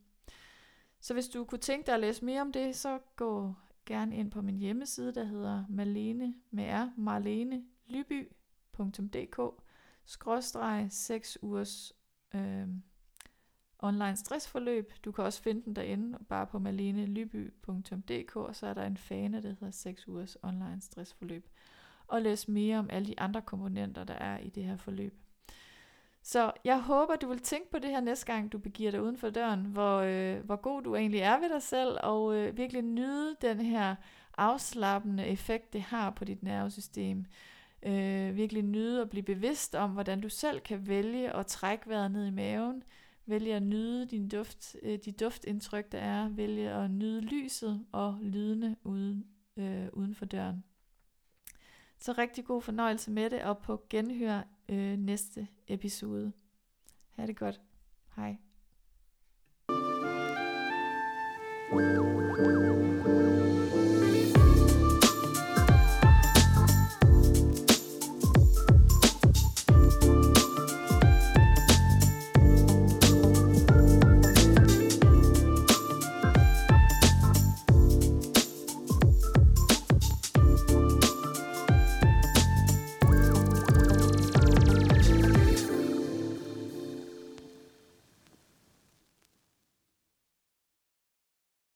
Så 1.00 1.14
hvis 1.14 1.28
du 1.28 1.44
kunne 1.44 1.58
tænke 1.58 1.86
dig 1.86 1.94
at 1.94 2.00
læse 2.00 2.24
mere 2.24 2.40
om 2.40 2.52
det, 2.52 2.76
så 2.76 2.98
gå 3.16 3.54
gerne 3.86 4.16
ind 4.16 4.30
på 4.30 4.42
min 4.42 4.58
hjemmeside, 4.58 5.14
der 5.14 5.24
hedder 5.24 5.64
Malene 5.68 6.34
med 6.50 6.64
R, 6.64 6.92
marlenelyby.dk 6.96 9.40
skråstreg 10.04 10.86
6 10.90 11.38
ugers 11.42 11.92
øh, 12.34 12.68
online 13.78 14.16
stressforløb. 14.16 14.92
Du 15.04 15.12
kan 15.12 15.24
også 15.24 15.42
finde 15.42 15.62
den 15.64 15.76
derinde, 15.76 16.18
bare 16.28 16.46
på 16.46 16.58
malenelyby.dk, 16.58 18.36
og 18.36 18.56
så 18.56 18.66
er 18.66 18.74
der 18.74 18.84
en 18.84 18.96
fane, 18.96 19.42
der 19.42 19.48
hedder 19.48 19.70
6 19.70 20.08
ugers 20.08 20.36
online 20.42 20.78
stressforløb. 20.80 21.48
Og 22.06 22.22
læs 22.22 22.48
mere 22.48 22.78
om 22.78 22.90
alle 22.90 23.08
de 23.08 23.20
andre 23.20 23.42
komponenter, 23.42 24.04
der 24.04 24.14
er 24.14 24.38
i 24.38 24.48
det 24.48 24.64
her 24.64 24.76
forløb. 24.76 25.14
Så 26.22 26.52
jeg 26.64 26.80
håber, 26.80 27.16
du 27.16 27.28
vil 27.28 27.38
tænke 27.38 27.70
på 27.70 27.78
det 27.78 27.90
her 27.90 28.00
næste 28.00 28.26
gang, 28.26 28.52
du 28.52 28.58
begiver 28.58 28.90
dig 28.90 29.02
uden 29.02 29.16
for 29.16 29.30
døren, 29.30 29.60
hvor, 29.60 29.98
øh, 29.98 30.44
hvor 30.44 30.56
god 30.56 30.82
du 30.82 30.94
egentlig 30.94 31.20
er 31.20 31.40
ved 31.40 31.48
dig 31.48 31.62
selv, 31.62 31.96
og 32.02 32.36
øh, 32.36 32.56
virkelig 32.56 32.82
nyde 32.82 33.36
den 33.42 33.60
her 33.60 33.94
afslappende 34.36 35.26
effekt, 35.26 35.72
det 35.72 35.82
har 35.82 36.10
på 36.10 36.24
dit 36.24 36.42
nervesystem. 36.42 37.24
Øh, 37.82 38.36
virkelig 38.36 38.62
nyde 38.62 39.00
at 39.00 39.10
blive 39.10 39.22
bevidst 39.22 39.74
om, 39.74 39.90
hvordan 39.90 40.20
du 40.20 40.28
selv 40.28 40.60
kan 40.60 40.86
vælge 40.86 41.36
at 41.36 41.46
trække 41.46 41.88
vejret 41.88 42.10
ned 42.10 42.26
i 42.26 42.30
maven, 42.30 42.82
vælge 43.26 43.54
at 43.54 43.62
nyde 43.62 44.06
din 44.06 44.28
duft, 44.28 44.76
øh, 44.82 44.98
de 45.04 45.12
duftindtryk, 45.12 45.92
der 45.92 45.98
er, 45.98 46.28
vælge 46.28 46.70
at 46.70 46.90
nyde 46.90 47.20
lyset 47.20 47.86
og 47.92 48.18
lydene 48.22 48.76
uden, 48.84 49.26
øh, 49.56 49.88
uden 49.92 50.14
for 50.14 50.24
døren. 50.24 50.64
Så 51.98 52.12
rigtig 52.12 52.44
god 52.44 52.62
fornøjelse 52.62 53.10
med 53.10 53.30
det, 53.30 53.42
og 53.42 53.58
på 53.58 53.86
genhør 53.90 54.42
øh, 54.68 54.96
næste 54.96 55.48
episode. 55.68 56.32
Ha' 57.16 57.26
det 57.26 57.36
godt. 57.36 57.60
Hej. 58.16 58.36
thank 61.68 61.96
you 61.96 62.25